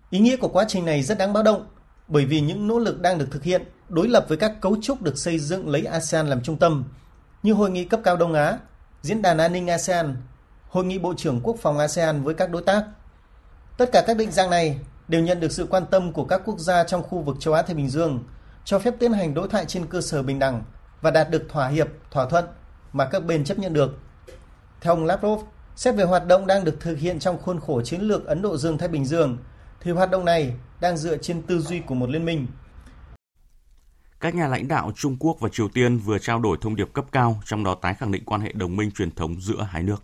Ý 0.10 0.20
nghĩa 0.20 0.38
của 0.38 0.48
quá 0.48 0.66
trình 0.68 0.86
này 0.86 1.04
rất 1.04 1.18
đáng 1.18 1.34
báo 1.34 1.44
động 1.44 1.68
bởi 2.08 2.26
vì 2.26 2.42
những 2.42 2.68
nỗ 2.68 2.80
lực 2.80 3.02
đang 3.02 3.18
được 3.18 3.28
thực 3.32 3.44
hiện 3.44 3.64
đối 3.90 4.08
lập 4.08 4.26
với 4.28 4.38
các 4.38 4.62
cấu 4.62 4.78
trúc 4.82 5.02
được 5.02 5.18
xây 5.18 5.40
dựng 5.40 5.70
lấy 5.70 5.86
ASEAN 5.86 6.28
làm 6.28 6.42
trung 6.42 6.58
tâm, 6.58 6.84
như 7.44 7.54
Hội 7.54 7.72
nghị 7.72 7.86
cấp 7.86 8.00
cao 8.04 8.18
Đông 8.18 8.34
Á, 8.34 8.58
Diễn 9.02 9.22
đàn 9.22 9.38
An 9.38 9.54
ninh 9.54 9.68
ASEAN, 9.68 10.16
Hội 10.76 10.86
nghị 10.86 11.00
Bộ 11.00 11.14
trưởng 11.18 11.42
Quốc 11.44 11.56
phòng 11.62 11.78
ASEAN 11.78 12.24
với 12.24 12.34
các 12.34 12.52
đối 12.52 12.62
tác. 12.62 12.86
Tất 13.78 13.90
cả 13.94 14.04
các 14.08 14.18
định 14.18 14.32
dạng 14.32 14.50
này 14.50 14.80
đều 15.08 15.22
nhận 15.22 15.40
được 15.40 15.52
sự 15.52 15.68
quan 15.70 15.86
tâm 15.92 16.14
của 16.14 16.26
các 16.26 16.42
quốc 16.46 16.60
gia 16.60 16.84
trong 16.84 17.04
khu 17.04 17.22
vực 17.22 17.36
châu 17.40 17.54
Á 17.54 17.62
Thái 17.62 17.76
Bình 17.76 17.90
Dương, 17.90 18.24
cho 18.66 18.80
phép 18.80 18.94
tiến 19.00 19.14
hành 19.14 19.34
đối 19.34 19.48
thoại 19.48 19.66
trên 19.66 19.86
cơ 19.86 20.02
sở 20.02 20.24
bình 20.24 20.40
đẳng 20.40 20.64
và 21.02 21.12
đạt 21.12 21.30
được 21.30 21.46
thỏa 21.50 21.68
hiệp, 21.68 21.88
thỏa 22.12 22.30
thuận 22.30 22.46
mà 22.94 23.06
các 23.06 23.26
bên 23.26 23.44
chấp 23.44 23.60
nhận 23.60 23.74
được. 23.74 24.00
Theo 24.82 24.94
ông 24.94 25.06
Lavrov, 25.06 25.44
xét 25.76 25.96
về 25.96 26.04
hoạt 26.04 26.28
động 26.28 26.48
đang 26.48 26.64
được 26.64 26.78
thực 26.80 26.98
hiện 26.98 27.20
trong 27.20 27.38
khuôn 27.42 27.60
khổ 27.60 27.82
chiến 27.82 28.02
lược 28.02 28.26
Ấn 28.26 28.42
Độ 28.42 28.58
Dương-Thái 28.58 28.88
Bình 28.88 29.06
Dương, 29.06 29.38
thì 29.82 29.92
hoạt 29.92 30.12
động 30.12 30.26
này 30.26 30.54
đang 30.80 30.98
dựa 30.98 31.18
trên 31.18 31.42
tư 31.42 31.60
duy 31.60 31.80
của 31.80 31.96
một 31.96 32.10
liên 32.10 32.26
minh. 32.26 32.48
Các 34.20 34.36
nhà 34.36 34.48
lãnh 34.48 34.68
đạo 34.68 34.92
Trung 34.96 35.18
Quốc 35.20 35.38
và 35.40 35.50
Triều 35.52 35.68
Tiên 35.70 35.98
vừa 35.98 36.20
trao 36.20 36.40
đổi 36.40 36.58
thông 36.62 36.76
điệp 36.76 36.90
cấp 36.94 37.06
cao, 37.12 37.42
trong 37.46 37.64
đó 37.64 37.76
tái 37.82 37.94
khẳng 37.94 38.12
định 38.12 38.26
quan 38.26 38.42
hệ 38.42 38.52
đồng 38.54 38.76
minh 38.76 38.92
truyền 38.92 39.12
thống 39.12 39.42
giữa 39.42 39.68
hai 39.70 39.84
nước. 39.84 40.04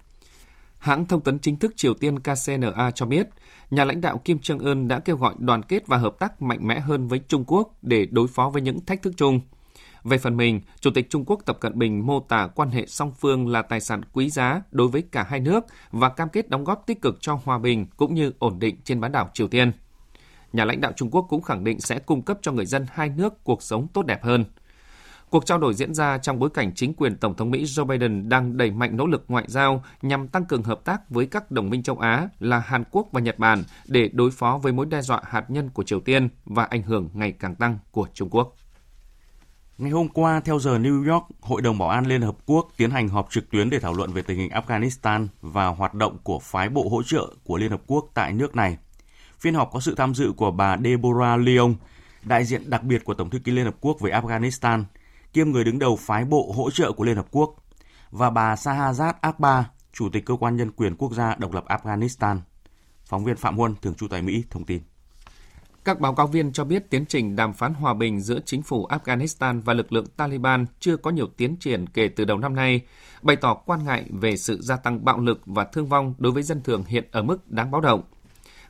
Hãng 0.81 1.05
thông 1.05 1.21
tấn 1.21 1.39
chính 1.39 1.57
thức 1.57 1.73
Triều 1.75 1.93
Tiên 1.93 2.19
KCNA 2.19 2.91
cho 2.95 3.05
biết, 3.05 3.27
nhà 3.71 3.85
lãnh 3.85 4.01
đạo 4.01 4.17
Kim 4.25 4.38
Jong 4.38 4.65
Un 4.65 4.88
đã 4.88 5.00
kêu 5.00 5.17
gọi 5.17 5.33
đoàn 5.38 5.63
kết 5.63 5.88
và 5.88 5.97
hợp 5.97 6.15
tác 6.19 6.41
mạnh 6.41 6.67
mẽ 6.67 6.79
hơn 6.79 7.07
với 7.07 7.19
Trung 7.27 7.43
Quốc 7.47 7.73
để 7.81 8.05
đối 8.11 8.27
phó 8.27 8.50
với 8.50 8.61
những 8.61 8.85
thách 8.85 9.01
thức 9.01 9.13
chung. 9.17 9.39
Về 10.03 10.17
phần 10.17 10.38
mình, 10.38 10.61
Chủ 10.79 10.91
tịch 10.91 11.09
Trung 11.09 11.25
Quốc 11.25 11.41
Tập 11.45 11.57
Cận 11.59 11.79
Bình 11.79 12.05
mô 12.05 12.19
tả 12.19 12.47
quan 12.55 12.69
hệ 12.69 12.85
song 12.88 13.11
phương 13.19 13.47
là 13.47 13.61
tài 13.61 13.79
sản 13.79 14.01
quý 14.13 14.29
giá 14.29 14.61
đối 14.71 14.88
với 14.88 15.03
cả 15.11 15.25
hai 15.29 15.39
nước 15.39 15.65
và 15.91 16.09
cam 16.09 16.29
kết 16.29 16.50
đóng 16.50 16.63
góp 16.63 16.83
tích 16.88 17.01
cực 17.01 17.17
cho 17.21 17.39
hòa 17.43 17.57
bình 17.57 17.85
cũng 17.97 18.15
như 18.15 18.31
ổn 18.39 18.59
định 18.59 18.75
trên 18.83 19.01
bán 19.01 19.11
đảo 19.11 19.29
Triều 19.33 19.47
Tiên. 19.47 19.71
Nhà 20.53 20.65
lãnh 20.65 20.81
đạo 20.81 20.91
Trung 20.95 21.09
Quốc 21.11 21.25
cũng 21.29 21.41
khẳng 21.41 21.63
định 21.63 21.79
sẽ 21.79 22.00
cung 22.00 22.21
cấp 22.21 22.38
cho 22.41 22.51
người 22.51 22.65
dân 22.65 22.85
hai 22.91 23.09
nước 23.09 23.43
cuộc 23.43 23.63
sống 23.63 23.88
tốt 23.93 24.05
đẹp 24.05 24.23
hơn. 24.23 24.45
Cuộc 25.31 25.45
trao 25.45 25.57
đổi 25.57 25.73
diễn 25.73 25.93
ra 25.93 26.17
trong 26.17 26.39
bối 26.39 26.50
cảnh 26.53 26.71
chính 26.75 26.93
quyền 26.93 27.17
Tổng 27.17 27.35
thống 27.35 27.51
Mỹ 27.51 27.63
Joe 27.63 27.85
Biden 27.85 28.29
đang 28.29 28.57
đẩy 28.57 28.71
mạnh 28.71 28.97
nỗ 28.97 29.05
lực 29.05 29.23
ngoại 29.27 29.45
giao 29.47 29.83
nhằm 30.01 30.27
tăng 30.27 30.45
cường 30.45 30.63
hợp 30.63 30.85
tác 30.85 31.09
với 31.09 31.25
các 31.25 31.51
đồng 31.51 31.69
minh 31.69 31.83
châu 31.83 31.97
Á 31.97 32.29
là 32.39 32.59
Hàn 32.59 32.83
Quốc 32.91 33.07
và 33.11 33.21
Nhật 33.21 33.39
Bản 33.39 33.63
để 33.88 34.09
đối 34.13 34.31
phó 34.31 34.59
với 34.63 34.73
mối 34.73 34.85
đe 34.85 35.01
dọa 35.01 35.21
hạt 35.23 35.45
nhân 35.50 35.69
của 35.69 35.83
Triều 35.83 36.00
Tiên 36.00 36.29
và 36.45 36.63
ảnh 36.63 36.81
hưởng 36.81 37.09
ngày 37.13 37.31
càng 37.31 37.55
tăng 37.55 37.77
của 37.91 38.07
Trung 38.13 38.29
Quốc. 38.29 38.55
Ngày 39.77 39.91
hôm 39.91 40.07
qua, 40.07 40.39
theo 40.39 40.59
giờ 40.59 40.77
New 40.77 41.13
York, 41.13 41.25
Hội 41.41 41.61
đồng 41.61 41.77
Bảo 41.77 41.89
an 41.89 42.05
Liên 42.05 42.21
Hợp 42.21 42.35
Quốc 42.45 42.67
tiến 42.77 42.91
hành 42.91 43.09
họp 43.09 43.31
trực 43.31 43.50
tuyến 43.51 43.69
để 43.69 43.79
thảo 43.79 43.93
luận 43.93 44.13
về 44.13 44.21
tình 44.21 44.38
hình 44.38 44.51
Afghanistan 44.51 45.27
và 45.41 45.67
hoạt 45.67 45.93
động 45.93 46.17
của 46.23 46.39
phái 46.39 46.69
bộ 46.69 46.89
hỗ 46.89 47.03
trợ 47.03 47.27
của 47.43 47.57
Liên 47.57 47.71
Hợp 47.71 47.81
Quốc 47.88 48.05
tại 48.13 48.33
nước 48.33 48.55
này. 48.55 48.77
Phiên 49.39 49.53
họp 49.53 49.71
có 49.71 49.79
sự 49.79 49.95
tham 49.95 50.15
dự 50.15 50.31
của 50.31 50.51
bà 50.51 50.77
Deborah 50.77 51.39
Leong, 51.39 51.75
đại 52.23 52.45
diện 52.45 52.69
đặc 52.69 52.83
biệt 52.83 53.05
của 53.05 53.13
Tổng 53.13 53.29
thư 53.29 53.39
ký 53.39 53.51
Liên 53.51 53.65
Hợp 53.65 53.75
Quốc 53.81 54.00
về 54.00 54.11
Afghanistan, 54.11 54.83
kiêm 55.33 55.51
người 55.51 55.63
đứng 55.63 55.79
đầu 55.79 55.95
phái 55.95 56.25
bộ 56.25 56.53
hỗ 56.55 56.71
trợ 56.71 56.91
của 56.91 57.03
Liên 57.03 57.15
Hợp 57.15 57.27
Quốc, 57.32 57.56
và 58.12 58.29
bà 58.29 58.56
Sahazad 58.56 59.13
Akbar, 59.21 59.63
Chủ 59.93 60.10
tịch 60.10 60.25
Cơ 60.25 60.36
quan 60.36 60.58
Nhân 60.58 60.71
quyền 60.71 60.95
Quốc 60.95 61.13
gia 61.13 61.36
độc 61.36 61.53
lập 61.53 61.65
Afghanistan. 61.67 62.38
Phóng 63.06 63.23
viên 63.23 63.36
Phạm 63.36 63.58
Huân, 63.58 63.75
thường 63.82 63.95
trú 63.95 64.08
tại 64.08 64.21
Mỹ, 64.21 64.43
thông 64.49 64.65
tin. 64.65 64.82
Các 65.84 65.99
báo 65.99 66.15
cáo 66.15 66.27
viên 66.27 66.51
cho 66.51 66.63
biết 66.63 66.89
tiến 66.89 67.06
trình 67.06 67.36
đàm 67.36 67.53
phán 67.53 67.73
hòa 67.73 67.93
bình 67.93 68.21
giữa 68.21 68.39
chính 68.45 68.62
phủ 68.62 68.88
Afghanistan 68.88 69.62
và 69.62 69.73
lực 69.73 69.93
lượng 69.93 70.06
Taliban 70.17 70.65
chưa 70.79 70.97
có 70.97 71.12
nhiều 71.12 71.27
tiến 71.38 71.56
triển 71.60 71.88
kể 71.88 72.08
từ 72.08 72.25
đầu 72.25 72.38
năm 72.38 72.56
nay, 72.56 72.82
bày 73.21 73.36
tỏ 73.36 73.53
quan 73.53 73.86
ngại 73.86 74.06
về 74.10 74.38
sự 74.38 74.62
gia 74.62 74.75
tăng 74.75 75.06
bạo 75.06 75.19
lực 75.19 75.41
và 75.45 75.63
thương 75.63 75.88
vong 75.88 76.13
đối 76.17 76.32
với 76.32 76.43
dân 76.43 76.62
thường 76.62 76.84
hiện 76.88 77.08
ở 77.12 77.23
mức 77.23 77.51
đáng 77.51 77.71
báo 77.71 77.82
động. 77.82 78.01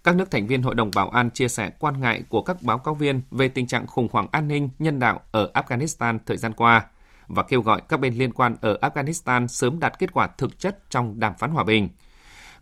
Các 0.04 0.16
nước 0.16 0.32
thành 0.32 0.48
viên 0.48 0.62
Hội 0.62 0.76
đồng 0.76 0.92
Bảo 0.96 1.10
an 1.10 1.30
chia 1.32 1.48
sẻ 1.48 1.72
quan 1.80 2.02
ngại 2.02 2.24
của 2.30 2.42
các 2.42 2.62
báo 2.62 2.78
cáo 2.78 2.96
viên 2.96 3.22
về 3.32 3.48
tình 3.48 3.68
trạng 3.68 3.88
khủng 3.88 4.08
hoảng 4.12 4.28
an 4.32 4.48
ninh 4.48 4.70
nhân 4.80 5.00
đạo 5.00 5.22
ở 5.32 5.52
Afghanistan 5.54 6.20
thời 6.26 6.38
gian 6.38 6.54
qua 6.54 6.86
và 7.28 7.44
kêu 7.44 7.62
gọi 7.62 7.82
các 7.90 8.00
bên 8.00 8.14
liên 8.14 8.34
quan 8.34 8.56
ở 8.62 8.78
Afghanistan 8.82 9.48
sớm 9.48 9.80
đạt 9.80 10.00
kết 10.00 10.14
quả 10.14 10.28
thực 10.28 10.60
chất 10.60 10.90
trong 10.90 11.20
đàm 11.20 11.34
phán 11.38 11.52
hòa 11.52 11.64
bình– 11.64 11.90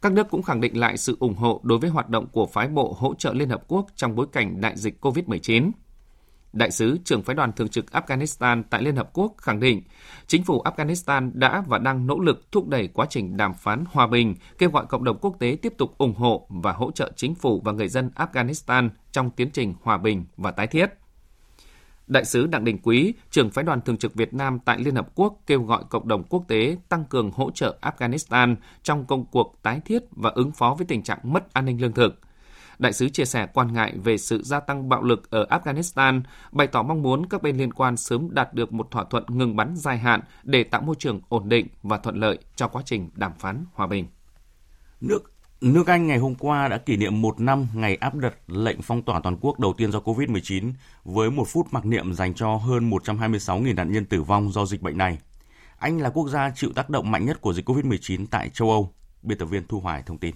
các 0.01 0.11
nước 0.11 0.29
cũng 0.29 0.43
khẳng 0.43 0.61
định 0.61 0.79
lại 0.79 0.97
sự 0.97 1.17
ủng 1.19 1.35
hộ 1.35 1.61
đối 1.63 1.79
với 1.79 1.89
hoạt 1.89 2.09
động 2.09 2.27
của 2.27 2.45
phái 2.45 2.67
bộ 2.67 2.95
hỗ 2.99 3.13
trợ 3.13 3.33
Liên 3.33 3.49
Hợp 3.49 3.63
Quốc 3.67 3.85
trong 3.95 4.15
bối 4.15 4.27
cảnh 4.31 4.61
đại 4.61 4.77
dịch 4.77 5.05
COVID-19. 5.05 5.71
Đại 6.53 6.71
sứ 6.71 6.97
trưởng 7.05 7.23
phái 7.23 7.35
đoàn 7.35 7.53
thường 7.53 7.67
trực 7.67 7.85
Afghanistan 7.91 8.63
tại 8.69 8.81
Liên 8.81 8.95
Hợp 8.95 9.09
Quốc 9.13 9.33
khẳng 9.37 9.59
định 9.59 9.81
chính 10.27 10.43
phủ 10.43 10.63
Afghanistan 10.63 11.31
đã 11.33 11.63
và 11.67 11.77
đang 11.77 12.07
nỗ 12.07 12.19
lực 12.19 12.51
thúc 12.51 12.67
đẩy 12.67 12.87
quá 12.87 13.05
trình 13.09 13.37
đàm 13.37 13.53
phán 13.53 13.83
hòa 13.91 14.07
bình, 14.07 14.35
kêu 14.57 14.69
gọi 14.69 14.85
cộng 14.85 15.03
đồng 15.03 15.17
quốc 15.21 15.35
tế 15.39 15.57
tiếp 15.61 15.73
tục 15.77 15.97
ủng 15.97 16.15
hộ 16.15 16.47
và 16.49 16.71
hỗ 16.71 16.91
trợ 16.91 17.11
chính 17.15 17.35
phủ 17.35 17.61
và 17.65 17.71
người 17.71 17.87
dân 17.87 18.11
Afghanistan 18.15 18.89
trong 19.11 19.29
tiến 19.29 19.49
trình 19.53 19.73
hòa 19.81 19.97
bình 19.97 20.25
và 20.37 20.51
tái 20.51 20.67
thiết. 20.67 20.89
Đại 22.07 22.25
sứ 22.25 22.47
Đặng 22.47 22.63
Đình 22.63 22.77
Quý, 22.83 23.13
trưởng 23.31 23.49
phái 23.49 23.63
đoàn 23.63 23.81
thường 23.81 23.97
trực 23.97 24.13
Việt 24.13 24.33
Nam 24.33 24.59
tại 24.65 24.79
Liên 24.79 24.95
Hợp 24.95 25.07
Quốc 25.15 25.41
kêu 25.47 25.63
gọi 25.63 25.83
cộng 25.89 26.07
đồng 26.07 26.23
quốc 26.23 26.43
tế 26.47 26.77
tăng 26.89 27.05
cường 27.05 27.31
hỗ 27.31 27.51
trợ 27.51 27.77
Afghanistan 27.81 28.55
trong 28.83 29.05
công 29.05 29.25
cuộc 29.25 29.55
tái 29.61 29.81
thiết 29.85 30.03
và 30.11 30.29
ứng 30.29 30.51
phó 30.51 30.75
với 30.77 30.85
tình 30.85 31.03
trạng 31.03 31.19
mất 31.23 31.53
an 31.53 31.65
ninh 31.65 31.81
lương 31.81 31.93
thực. 31.93 32.19
Đại 32.79 32.93
sứ 32.93 33.09
chia 33.09 33.25
sẻ 33.25 33.47
quan 33.53 33.73
ngại 33.73 33.93
về 34.03 34.17
sự 34.17 34.43
gia 34.43 34.59
tăng 34.59 34.89
bạo 34.89 35.03
lực 35.03 35.31
ở 35.31 35.45
Afghanistan, 35.49 36.21
bày 36.51 36.67
tỏ 36.67 36.83
mong 36.83 37.01
muốn 37.01 37.29
các 37.29 37.41
bên 37.41 37.57
liên 37.57 37.73
quan 37.73 37.97
sớm 37.97 38.27
đạt 38.31 38.53
được 38.53 38.73
một 38.73 38.91
thỏa 38.91 39.03
thuận 39.09 39.23
ngừng 39.27 39.55
bắn 39.55 39.75
dài 39.75 39.97
hạn 39.97 40.21
để 40.43 40.63
tạo 40.63 40.81
môi 40.81 40.95
trường 40.99 41.21
ổn 41.29 41.49
định 41.49 41.67
và 41.83 41.97
thuận 41.97 42.15
lợi 42.15 42.37
cho 42.55 42.67
quá 42.67 42.81
trình 42.85 43.09
đàm 43.13 43.31
phán 43.39 43.65
hòa 43.73 43.87
bình. 43.87 44.07
Nước 45.01 45.33
Nước 45.61 45.87
Anh 45.87 46.07
ngày 46.07 46.17
hôm 46.17 46.35
qua 46.35 46.67
đã 46.67 46.77
kỷ 46.77 46.97
niệm 46.97 47.21
một 47.21 47.39
năm 47.39 47.67
ngày 47.73 47.95
áp 47.95 48.15
đặt 48.15 48.33
lệnh 48.47 48.81
phong 48.81 49.01
tỏa 49.01 49.19
toàn 49.19 49.37
quốc 49.41 49.59
đầu 49.59 49.73
tiên 49.77 49.91
do 49.91 49.99
COVID-19 49.99 50.71
với 51.03 51.31
một 51.31 51.47
phút 51.47 51.67
mặc 51.71 51.85
niệm 51.85 52.13
dành 52.13 52.33
cho 52.33 52.55
hơn 52.55 52.89
126.000 52.89 53.75
nạn 53.75 53.91
nhân 53.91 54.05
tử 54.05 54.23
vong 54.23 54.51
do 54.51 54.65
dịch 54.65 54.81
bệnh 54.81 54.97
này. 54.97 55.17
Anh 55.77 55.97
là 56.01 56.09
quốc 56.09 56.29
gia 56.29 56.51
chịu 56.55 56.69
tác 56.75 56.89
động 56.89 57.11
mạnh 57.11 57.25
nhất 57.25 57.41
của 57.41 57.53
dịch 57.53 57.69
COVID-19 57.69 58.25
tại 58.31 58.49
châu 58.49 58.69
Âu. 58.69 58.93
Biên 59.21 59.37
tập 59.37 59.45
viên 59.45 59.67
Thu 59.67 59.79
Hoài 59.79 60.03
thông 60.05 60.17
tin. 60.17 60.35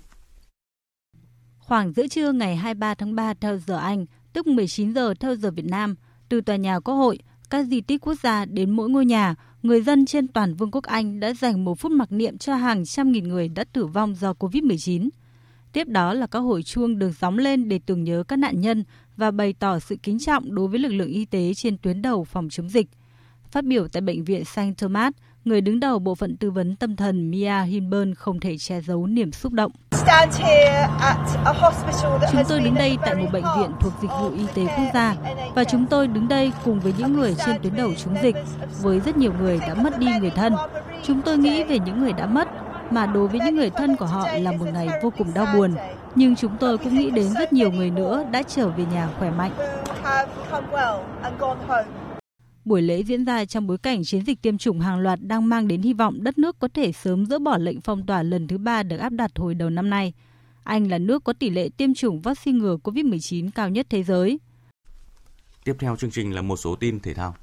Khoảng 1.74 1.94
giữa 1.94 2.08
trưa 2.08 2.32
ngày 2.32 2.56
23 2.56 2.94
tháng 2.94 3.16
3 3.16 3.34
theo 3.34 3.58
giờ 3.58 3.78
Anh, 3.78 4.06
tức 4.34 4.48
19 4.48 4.94
giờ 4.94 5.14
theo 5.20 5.36
giờ 5.36 5.52
Việt 5.52 5.66
Nam, 5.66 5.96
từ 6.30 6.42
tòa 6.42 6.56
nhà 6.56 6.80
Quốc 6.80 6.96
hội, 6.96 7.20
các 7.50 7.64
di 7.64 7.82
tích 7.82 8.02
quốc 8.02 8.16
gia 8.24 8.46
đến 8.46 8.70
mỗi 8.70 8.90
ngôi 8.90 9.06
nhà, 9.06 9.36
người 9.64 9.82
dân 9.82 10.06
trên 10.06 10.28
toàn 10.28 10.54
Vương 10.54 10.72
quốc 10.72 10.84
Anh 10.84 11.20
đã 11.20 11.34
dành 11.34 11.66
một 11.66 11.80
phút 11.80 11.92
mặc 11.92 12.12
niệm 12.12 12.38
cho 12.38 12.56
hàng 12.56 12.86
trăm 12.86 13.12
nghìn 13.12 13.28
người 13.28 13.48
đã 13.48 13.64
tử 13.64 13.86
vong 13.86 14.16
do 14.16 14.34
COVID-19. 14.34 15.10
Tiếp 15.72 15.88
đó 15.88 16.14
là 16.14 16.28
các 16.28 16.40
hồi 16.40 16.64
chuông 16.64 17.00
được 17.00 17.12
gióng 17.20 17.38
lên 17.38 17.70
để 17.70 17.80
tưởng 17.86 18.04
nhớ 18.04 18.24
các 18.28 18.36
nạn 18.40 18.62
nhân 18.62 18.84
và 19.18 19.32
bày 19.32 19.54
tỏ 19.60 19.80
sự 19.80 19.96
kính 20.04 20.20
trọng 20.20 20.56
đối 20.56 20.68
với 20.68 20.80
lực 20.80 20.94
lượng 20.94 21.12
y 21.12 21.26
tế 21.26 21.54
trên 21.54 21.78
tuyến 21.78 22.02
đầu 22.02 22.24
phòng 22.24 22.50
chống 22.50 22.70
dịch. 22.70 22.88
Phát 23.52 23.66
biểu 23.66 23.88
tại 23.88 24.02
Bệnh 24.02 24.24
viện 24.24 24.46
St. 24.46 24.78
Thomas, 24.78 25.14
người 25.46 25.62
đứng 25.62 25.80
đầu 25.80 26.00
bộ 26.00 26.16
phận 26.16 26.38
tư 26.38 26.52
vấn 26.52 26.76
tâm 26.76 26.96
thần 26.96 27.32
Mia 27.32 27.64
Hinburn 27.66 28.14
không 28.14 28.40
thể 28.40 28.58
che 28.58 28.82
giấu 28.82 29.08
niềm 29.08 29.32
xúc 29.32 29.54
động. 29.54 29.72
Chúng 32.32 32.44
tôi 32.50 32.60
đứng 32.60 32.76
đây 32.76 32.98
tại 33.02 33.16
một 33.16 33.28
bệnh 33.34 33.44
viện 33.58 33.72
thuộc 33.80 33.94
dịch 34.02 34.12
vụ 34.20 34.30
y 34.30 34.46
tế 34.54 34.66
quốc 34.78 34.86
gia 34.94 35.16
và 35.56 35.64
chúng 35.64 35.86
tôi 35.86 36.08
đứng 36.08 36.28
đây 36.28 36.52
cùng 36.66 36.80
với 36.80 36.94
những 36.98 37.14
người 37.14 37.36
trên 37.46 37.56
tuyến 37.62 37.76
đầu 37.76 37.90
chống 37.94 38.16
dịch, 38.24 38.36
với 38.82 39.00
rất 39.00 39.18
nhiều 39.18 39.34
người 39.40 39.60
đã 39.60 39.74
mất 39.74 40.00
đi 40.00 40.08
người 40.20 40.30
thân. 40.30 40.56
Chúng 41.04 41.22
tôi 41.22 41.38
nghĩ 41.38 41.64
về 41.64 41.80
những 41.80 42.02
người 42.02 42.14
đã 42.14 42.26
mất, 42.26 42.48
mà 42.92 43.06
đối 43.06 43.28
với 43.28 43.40
những 43.46 43.56
người 43.56 43.70
thân 43.70 43.96
của 43.96 44.06
họ 44.06 44.28
là 44.38 44.52
một 44.52 44.66
ngày 44.74 44.88
vô 45.04 45.14
cùng 45.18 45.34
đau 45.34 45.46
buồn. 45.56 45.76
Nhưng 46.16 46.36
chúng 46.36 46.58
tôi 46.60 46.78
cũng 46.78 46.98
nghĩ 46.98 47.12
đến 47.12 47.34
rất 47.40 47.54
nhiều 47.54 47.72
người 47.72 47.90
nữa 47.90 48.26
đã 48.32 48.44
trở 48.44 48.70
về 48.70 48.86
nhà 48.94 49.08
khỏe 49.20 49.32
mạnh. 49.32 49.52
Buổi 52.66 52.82
lễ 52.82 53.04
diễn 53.04 53.26
ra 53.26 53.46
trong 53.46 53.68
bối 53.68 53.78
cảnh 53.78 54.04
chiến 54.04 54.26
dịch 54.26 54.42
tiêm 54.42 54.58
chủng 54.58 54.80
hàng 54.80 55.00
loạt 55.00 55.20
đang 55.22 55.50
mang 55.50 55.68
đến 55.68 55.82
hy 55.82 55.94
vọng 55.94 56.24
đất 56.24 56.38
nước 56.38 56.60
có 56.60 56.68
thể 56.68 56.92
sớm 56.92 57.26
dỡ 57.26 57.40
bỏ 57.40 57.58
lệnh 57.58 57.82
phong 57.82 58.06
tỏa 58.06 58.24
lần 58.24 58.48
thứ 58.48 58.58
ba 58.58 58.84
được 58.84 58.98
áp 58.98 59.10
đặt 59.10 59.32
hồi 59.36 59.56
đầu 59.56 59.70
năm 59.70 59.90
nay. 59.90 60.14
Anh 60.64 60.88
là 60.88 60.98
nước 60.98 61.24
có 61.24 61.34
tỷ 61.34 61.50
lệ 61.50 61.70
tiêm 61.78 61.94
chủng 61.94 62.22
vaccine 62.22 62.60
ngừa 62.60 62.78
COVID-19 62.84 63.50
cao 63.56 63.70
nhất 63.70 63.88
thế 63.90 64.04
giới. 64.04 64.40
Tiếp 65.64 65.76
theo 65.80 65.96
chương 65.96 66.12
trình 66.12 66.36
là 66.36 66.42
một 66.42 66.58
số 66.58 66.76
tin 66.76 67.00
thể 67.00 67.14
thao. 67.14 67.36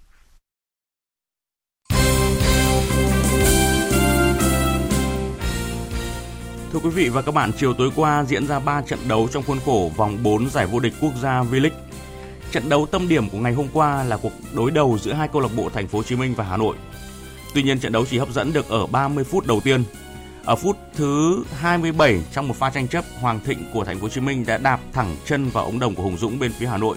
Thưa 6.73 6.79
quý 6.83 6.91
vị 6.91 7.09
và 7.09 7.23
các 7.23 7.35
bạn, 7.35 7.51
chiều 7.59 7.75
tối 7.75 7.91
qua 7.97 8.25
diễn 8.25 8.47
ra 8.47 8.59
3 8.61 8.83
trận 8.83 8.99
đấu 9.09 9.29
trong 9.33 9.43
khuôn 9.43 9.59
khổ 9.65 9.91
vòng 9.97 10.19
4 10.23 10.51
giải 10.51 10.67
vô 10.67 10.81
địch 10.81 10.93
quốc 11.01 11.13
gia 11.23 11.43
V-League 11.43 11.90
Trận 12.53 12.69
đấu 12.69 12.87
tâm 12.87 13.09
điểm 13.09 13.29
của 13.29 13.39
ngày 13.39 13.53
hôm 13.53 13.67
qua 13.73 14.05
là 14.05 14.17
cuộc 14.17 14.33
đối 14.55 14.71
đầu 14.71 14.99
giữa 14.99 15.13
hai 15.13 15.29
câu 15.29 15.43
lạc 15.43 15.51
bộ 15.57 15.71
Thành 15.75 15.89
phố 15.89 15.99
Hồ 15.99 16.03
Chí 16.03 16.17
Minh 16.17 16.35
và 16.35 16.45
Hà 16.45 16.57
Nội. 16.57 16.77
Tuy 17.55 17.63
nhiên 17.63 17.81
trận 17.81 17.93
đấu 17.93 18.05
chỉ 18.11 18.19
hấp 18.19 18.33
dẫn 18.33 18.53
được 18.53 18.69
ở 18.69 18.87
30 18.87 19.25
phút 19.25 19.47
đầu 19.47 19.61
tiên. 19.61 19.85
Ở 20.45 20.57
phút 20.57 20.77
thứ 20.97 21.45
27 21.59 22.23
trong 22.33 22.49
một 22.49 22.57
pha 22.57 22.71
tranh 22.71 22.89
chấp, 22.89 23.05
Hoàng 23.21 23.41
Thịnh 23.45 23.59
của 23.73 23.85
Thành 23.85 23.97
phố 23.99 24.03
Hồ 24.03 24.09
Chí 24.09 24.21
Minh 24.21 24.45
đã 24.47 24.59
đạp 24.59 24.81
thẳng 24.93 25.17
chân 25.27 25.49
vào 25.49 25.65
ống 25.65 25.79
đồng 25.79 25.95
của 25.95 26.03
Hùng 26.03 26.17
Dũng 26.17 26.39
bên 26.39 26.53
phía 26.53 26.67
Hà 26.67 26.77
Nội. 26.77 26.97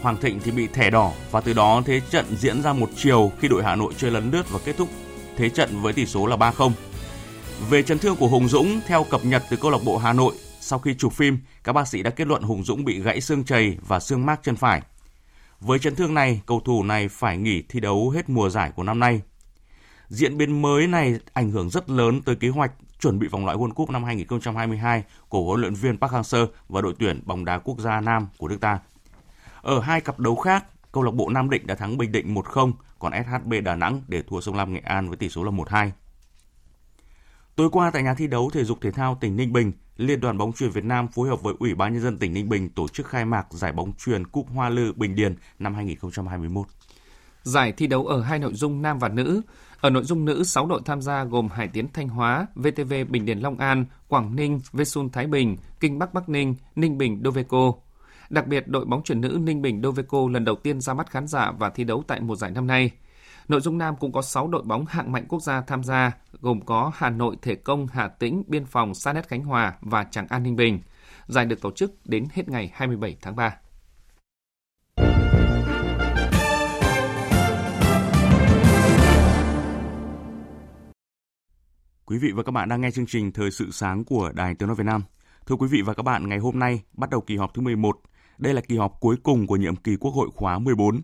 Hoàng 0.00 0.16
Thịnh 0.16 0.40
thì 0.44 0.50
bị 0.50 0.66
thẻ 0.66 0.90
đỏ 0.90 1.12
và 1.30 1.40
từ 1.40 1.52
đó 1.52 1.82
thế 1.86 2.00
trận 2.10 2.24
diễn 2.38 2.62
ra 2.62 2.72
một 2.72 2.88
chiều 2.96 3.32
khi 3.40 3.48
đội 3.48 3.64
Hà 3.64 3.76
Nội 3.76 3.92
chơi 3.98 4.10
lấn 4.10 4.30
lướt 4.30 4.50
và 4.50 4.58
kết 4.64 4.76
thúc 4.76 4.88
thế 5.36 5.48
trận 5.48 5.82
với 5.82 5.92
tỷ 5.92 6.06
số 6.06 6.26
là 6.26 6.36
3-0. 6.36 6.70
Về 7.70 7.82
chấn 7.82 7.98
thương 7.98 8.16
của 8.16 8.28
Hùng 8.28 8.48
Dũng, 8.48 8.80
theo 8.86 9.04
cập 9.04 9.24
nhật 9.24 9.42
từ 9.50 9.56
câu 9.56 9.70
lạc 9.70 9.78
bộ 9.84 9.96
Hà 9.98 10.12
Nội, 10.12 10.34
sau 10.66 10.78
khi 10.78 10.94
chụp 10.94 11.12
phim, 11.12 11.38
các 11.64 11.72
bác 11.72 11.88
sĩ 11.88 12.02
đã 12.02 12.10
kết 12.10 12.26
luận 12.26 12.42
Hùng 12.42 12.64
Dũng 12.64 12.84
bị 12.84 13.00
gãy 13.00 13.20
xương 13.20 13.44
chày 13.44 13.78
và 13.88 14.00
xương 14.00 14.26
mác 14.26 14.42
chân 14.42 14.56
phải. 14.56 14.82
Với 15.60 15.78
chấn 15.78 15.94
thương 15.94 16.14
này, 16.14 16.40
cầu 16.46 16.60
thủ 16.60 16.82
này 16.82 17.08
phải 17.08 17.38
nghỉ 17.38 17.62
thi 17.68 17.80
đấu 17.80 18.10
hết 18.10 18.28
mùa 18.28 18.48
giải 18.48 18.72
của 18.76 18.82
năm 18.82 19.00
nay. 19.00 19.22
Diễn 20.08 20.38
biến 20.38 20.62
mới 20.62 20.86
này 20.86 21.18
ảnh 21.32 21.50
hưởng 21.50 21.70
rất 21.70 21.90
lớn 21.90 22.22
tới 22.22 22.36
kế 22.36 22.48
hoạch 22.48 22.72
chuẩn 23.00 23.18
bị 23.18 23.28
vòng 23.28 23.44
loại 23.44 23.56
World 23.56 23.72
Cup 23.72 23.90
năm 23.90 24.04
2022 24.04 25.04
của 25.28 25.44
huấn 25.44 25.60
luyện 25.60 25.74
viên 25.74 25.98
Park 25.98 26.12
Hang-seo 26.12 26.46
và 26.68 26.80
đội 26.80 26.94
tuyển 26.98 27.22
bóng 27.24 27.44
đá 27.44 27.58
quốc 27.58 27.78
gia 27.78 28.00
nam 28.00 28.28
của 28.38 28.48
nước 28.48 28.60
ta. 28.60 28.78
Ở 29.62 29.80
hai 29.80 30.00
cặp 30.00 30.18
đấu 30.18 30.36
khác, 30.36 30.64
câu 30.92 31.02
lạc 31.02 31.14
bộ 31.14 31.28
Nam 31.28 31.50
Định 31.50 31.66
đã 31.66 31.74
thắng 31.74 31.98
Bình 31.98 32.12
Định 32.12 32.34
1-0, 32.34 32.72
còn 32.98 33.12
SHB 33.12 33.52
Đà 33.64 33.74
Nẵng 33.74 34.02
để 34.08 34.22
thua 34.22 34.40
Sông 34.40 34.56
Lam 34.56 34.72
Nghệ 34.72 34.80
An 34.80 35.08
với 35.08 35.16
tỷ 35.16 35.28
số 35.28 35.44
là 35.44 35.50
1-2. 35.50 35.90
Tối 37.56 37.70
qua 37.72 37.90
tại 37.90 38.02
nhà 38.02 38.14
thi 38.14 38.26
đấu 38.26 38.50
thể 38.50 38.64
dục 38.64 38.78
thể 38.80 38.90
thao 38.90 39.18
tỉnh 39.20 39.36
Ninh 39.36 39.52
Bình, 39.52 39.72
Liên 39.96 40.20
đoàn 40.20 40.38
bóng 40.38 40.52
chuyền 40.52 40.70
Việt 40.70 40.84
Nam 40.84 41.08
phối 41.08 41.28
hợp 41.28 41.42
với 41.42 41.54
Ủy 41.58 41.74
ban 41.74 41.92
nhân 41.92 42.02
dân 42.02 42.18
tỉnh 42.18 42.34
Ninh 42.34 42.48
Bình 42.48 42.68
tổ 42.68 42.88
chức 42.88 43.06
khai 43.06 43.24
mạc 43.24 43.46
giải 43.50 43.72
bóng 43.72 43.92
chuyền 43.98 44.26
Cúp 44.26 44.46
Hoa 44.54 44.68
Lư 44.68 44.92
Bình 44.92 45.14
Điền 45.14 45.34
năm 45.58 45.74
2021. 45.74 46.66
Giải 47.42 47.72
thi 47.72 47.86
đấu 47.86 48.06
ở 48.06 48.22
hai 48.22 48.38
nội 48.38 48.54
dung 48.54 48.82
nam 48.82 48.98
và 48.98 49.08
nữ. 49.08 49.42
Ở 49.80 49.90
nội 49.90 50.04
dung 50.04 50.24
nữ, 50.24 50.44
6 50.44 50.66
đội 50.66 50.80
tham 50.84 51.02
gia 51.02 51.24
gồm 51.24 51.48
Hải 51.48 51.68
Tiến 51.68 51.88
Thanh 51.92 52.08
Hóa, 52.08 52.46
VTV 52.54 52.92
Bình 53.08 53.24
Điền 53.24 53.38
Long 53.38 53.58
An, 53.58 53.84
Quảng 54.08 54.36
Ninh, 54.36 54.60
Vesun 54.72 55.10
Thái 55.10 55.26
Bình, 55.26 55.56
Kinh 55.80 55.98
Bắc 55.98 56.14
Bắc 56.14 56.28
Ninh, 56.28 56.54
Ninh 56.76 56.98
Bình 56.98 57.20
Doveco. 57.24 57.72
Đặc 58.30 58.46
biệt, 58.46 58.68
đội 58.68 58.84
bóng 58.84 59.02
chuyển 59.02 59.20
nữ 59.20 59.38
Ninh 59.40 59.62
Bình 59.62 59.82
Doveco 59.82 60.18
lần 60.30 60.44
đầu 60.44 60.56
tiên 60.56 60.80
ra 60.80 60.94
mắt 60.94 61.10
khán 61.10 61.26
giả 61.26 61.52
và 61.58 61.70
thi 61.70 61.84
đấu 61.84 62.04
tại 62.06 62.20
mùa 62.20 62.36
giải 62.36 62.50
năm 62.50 62.66
nay. 62.66 62.90
Nội 63.48 63.60
dung 63.60 63.78
nam 63.78 63.96
cũng 63.96 64.12
có 64.12 64.22
6 64.22 64.48
đội 64.48 64.62
bóng 64.62 64.86
hạng 64.86 65.12
mạnh 65.12 65.24
quốc 65.28 65.42
gia 65.42 65.60
tham 65.60 65.84
gia, 65.84 66.12
gồm 66.40 66.60
có 66.60 66.90
Hà 66.94 67.10
Nội 67.10 67.36
Thể 67.42 67.54
Công, 67.54 67.86
Hà 67.86 68.08
Tĩnh, 68.08 68.42
Biên 68.46 68.64
phòng, 68.64 68.94
Sa 68.94 69.12
Nét 69.12 69.28
Khánh 69.28 69.44
Hòa 69.44 69.74
và 69.80 70.04
Tràng 70.04 70.26
An 70.28 70.42
Ninh 70.42 70.56
Bình. 70.56 70.80
Giải 71.26 71.46
được 71.46 71.60
tổ 71.60 71.70
chức 71.70 71.92
đến 72.04 72.26
hết 72.32 72.48
ngày 72.48 72.70
27 72.74 73.16
tháng 73.22 73.36
3. 73.36 73.56
Quý 82.04 82.18
vị 82.18 82.32
và 82.34 82.42
các 82.42 82.52
bạn 82.52 82.68
đang 82.68 82.80
nghe 82.80 82.90
chương 82.90 83.06
trình 83.06 83.32
Thời 83.32 83.50
sự 83.50 83.70
sáng 83.70 84.04
của 84.04 84.32
Đài 84.34 84.54
Tiếng 84.54 84.66
nói 84.66 84.76
Việt 84.76 84.86
Nam. 84.86 85.02
Thưa 85.46 85.56
quý 85.56 85.68
vị 85.70 85.82
và 85.82 85.94
các 85.94 86.02
bạn, 86.02 86.28
ngày 86.28 86.38
hôm 86.38 86.58
nay 86.58 86.82
bắt 86.92 87.10
đầu 87.10 87.20
kỳ 87.20 87.36
họp 87.36 87.54
thứ 87.54 87.62
11. 87.62 88.00
Đây 88.38 88.54
là 88.54 88.60
kỳ 88.60 88.76
họp 88.76 88.92
cuối 89.00 89.16
cùng 89.22 89.46
của 89.46 89.56
nhiệm 89.56 89.76
kỳ 89.76 89.96
Quốc 89.96 90.10
hội 90.10 90.28
khóa 90.34 90.58
14. 90.58 91.00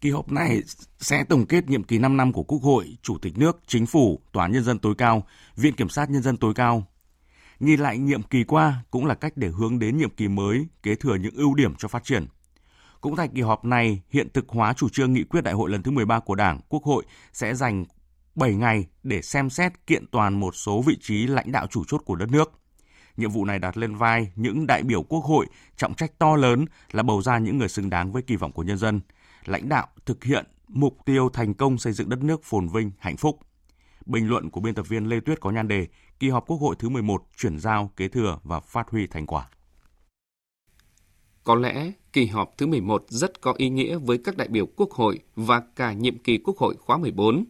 Kỳ 0.00 0.10
họp 0.10 0.32
này 0.32 0.62
sẽ 1.00 1.24
tổng 1.24 1.46
kết 1.46 1.68
nhiệm 1.68 1.82
kỳ 1.82 1.98
5 1.98 2.16
năm 2.16 2.32
của 2.32 2.42
Quốc 2.42 2.62
hội, 2.62 2.96
Chủ 3.02 3.18
tịch 3.18 3.38
nước, 3.38 3.60
Chính 3.66 3.86
phủ, 3.86 4.20
Tòa 4.32 4.46
nhân 4.46 4.64
dân 4.64 4.78
tối 4.78 4.94
cao, 4.98 5.26
Viện 5.56 5.74
Kiểm 5.74 5.88
sát 5.88 6.10
Nhân 6.10 6.22
dân 6.22 6.36
tối 6.36 6.54
cao. 6.54 6.86
Nhìn 7.60 7.80
lại 7.80 7.98
nhiệm 7.98 8.22
kỳ 8.22 8.44
qua 8.44 8.84
cũng 8.90 9.06
là 9.06 9.14
cách 9.14 9.32
để 9.36 9.48
hướng 9.48 9.78
đến 9.78 9.98
nhiệm 9.98 10.10
kỳ 10.10 10.28
mới, 10.28 10.66
kế 10.82 10.94
thừa 10.94 11.14
những 11.14 11.34
ưu 11.34 11.54
điểm 11.54 11.74
cho 11.74 11.88
phát 11.88 12.04
triển. 12.04 12.26
Cũng 13.00 13.16
tại 13.16 13.28
kỳ 13.34 13.40
họp 13.40 13.64
này, 13.64 14.02
hiện 14.10 14.28
thực 14.34 14.48
hóa 14.48 14.72
chủ 14.72 14.88
trương 14.88 15.12
nghị 15.12 15.24
quyết 15.24 15.40
đại 15.44 15.54
hội 15.54 15.70
lần 15.70 15.82
thứ 15.82 15.90
13 15.90 16.20
của 16.20 16.34
Đảng, 16.34 16.60
Quốc 16.68 16.84
hội 16.84 17.04
sẽ 17.32 17.54
dành 17.54 17.84
7 18.34 18.54
ngày 18.54 18.86
để 19.02 19.22
xem 19.22 19.50
xét 19.50 19.86
kiện 19.86 20.06
toàn 20.06 20.40
một 20.40 20.56
số 20.56 20.82
vị 20.82 20.96
trí 21.00 21.26
lãnh 21.26 21.52
đạo 21.52 21.66
chủ 21.70 21.84
chốt 21.88 22.02
của 22.04 22.14
đất 22.14 22.30
nước. 22.30 22.52
Nhiệm 23.16 23.30
vụ 23.30 23.44
này 23.44 23.58
đặt 23.58 23.76
lên 23.76 23.94
vai 23.94 24.32
những 24.36 24.66
đại 24.66 24.82
biểu 24.82 25.02
quốc 25.02 25.24
hội 25.24 25.46
trọng 25.76 25.94
trách 25.94 26.18
to 26.18 26.36
lớn 26.36 26.64
là 26.92 27.02
bầu 27.02 27.22
ra 27.22 27.38
những 27.38 27.58
người 27.58 27.68
xứng 27.68 27.90
đáng 27.90 28.12
với 28.12 28.22
kỳ 28.22 28.36
vọng 28.36 28.52
của 28.52 28.62
nhân 28.62 28.78
dân, 28.78 29.00
lãnh 29.44 29.68
đạo 29.68 29.86
thực 30.06 30.24
hiện 30.24 30.46
mục 30.68 30.98
tiêu 31.04 31.28
thành 31.32 31.54
công 31.54 31.78
xây 31.78 31.92
dựng 31.92 32.08
đất 32.08 32.22
nước 32.22 32.44
phồn 32.44 32.68
vinh, 32.68 32.90
hạnh 32.98 33.16
phúc. 33.16 33.40
Bình 34.06 34.28
luận 34.28 34.50
của 34.50 34.60
biên 34.60 34.74
tập 34.74 34.88
viên 34.88 35.08
Lê 35.08 35.20
Tuyết 35.20 35.40
có 35.40 35.50
nhan 35.50 35.68
đề 35.68 35.86
Kỳ 36.20 36.28
họp 36.28 36.46
Quốc 36.46 36.56
hội 36.56 36.76
thứ 36.78 36.88
11 36.88 37.22
chuyển 37.36 37.58
giao, 37.58 37.90
kế 37.96 38.08
thừa 38.08 38.38
và 38.44 38.60
phát 38.60 38.90
huy 38.90 39.06
thành 39.06 39.26
quả. 39.26 39.48
Có 41.44 41.54
lẽ 41.54 41.92
kỳ 42.12 42.26
họp 42.26 42.58
thứ 42.58 42.66
11 42.66 43.04
rất 43.08 43.40
có 43.40 43.54
ý 43.56 43.68
nghĩa 43.68 43.98
với 43.98 44.18
các 44.18 44.36
đại 44.36 44.48
biểu 44.48 44.66
Quốc 44.66 44.90
hội 44.90 45.18
và 45.36 45.62
cả 45.76 45.92
nhiệm 45.92 46.18
kỳ 46.18 46.38
Quốc 46.38 46.58
hội 46.58 46.74
khóa 46.78 46.98
14 46.98 47.44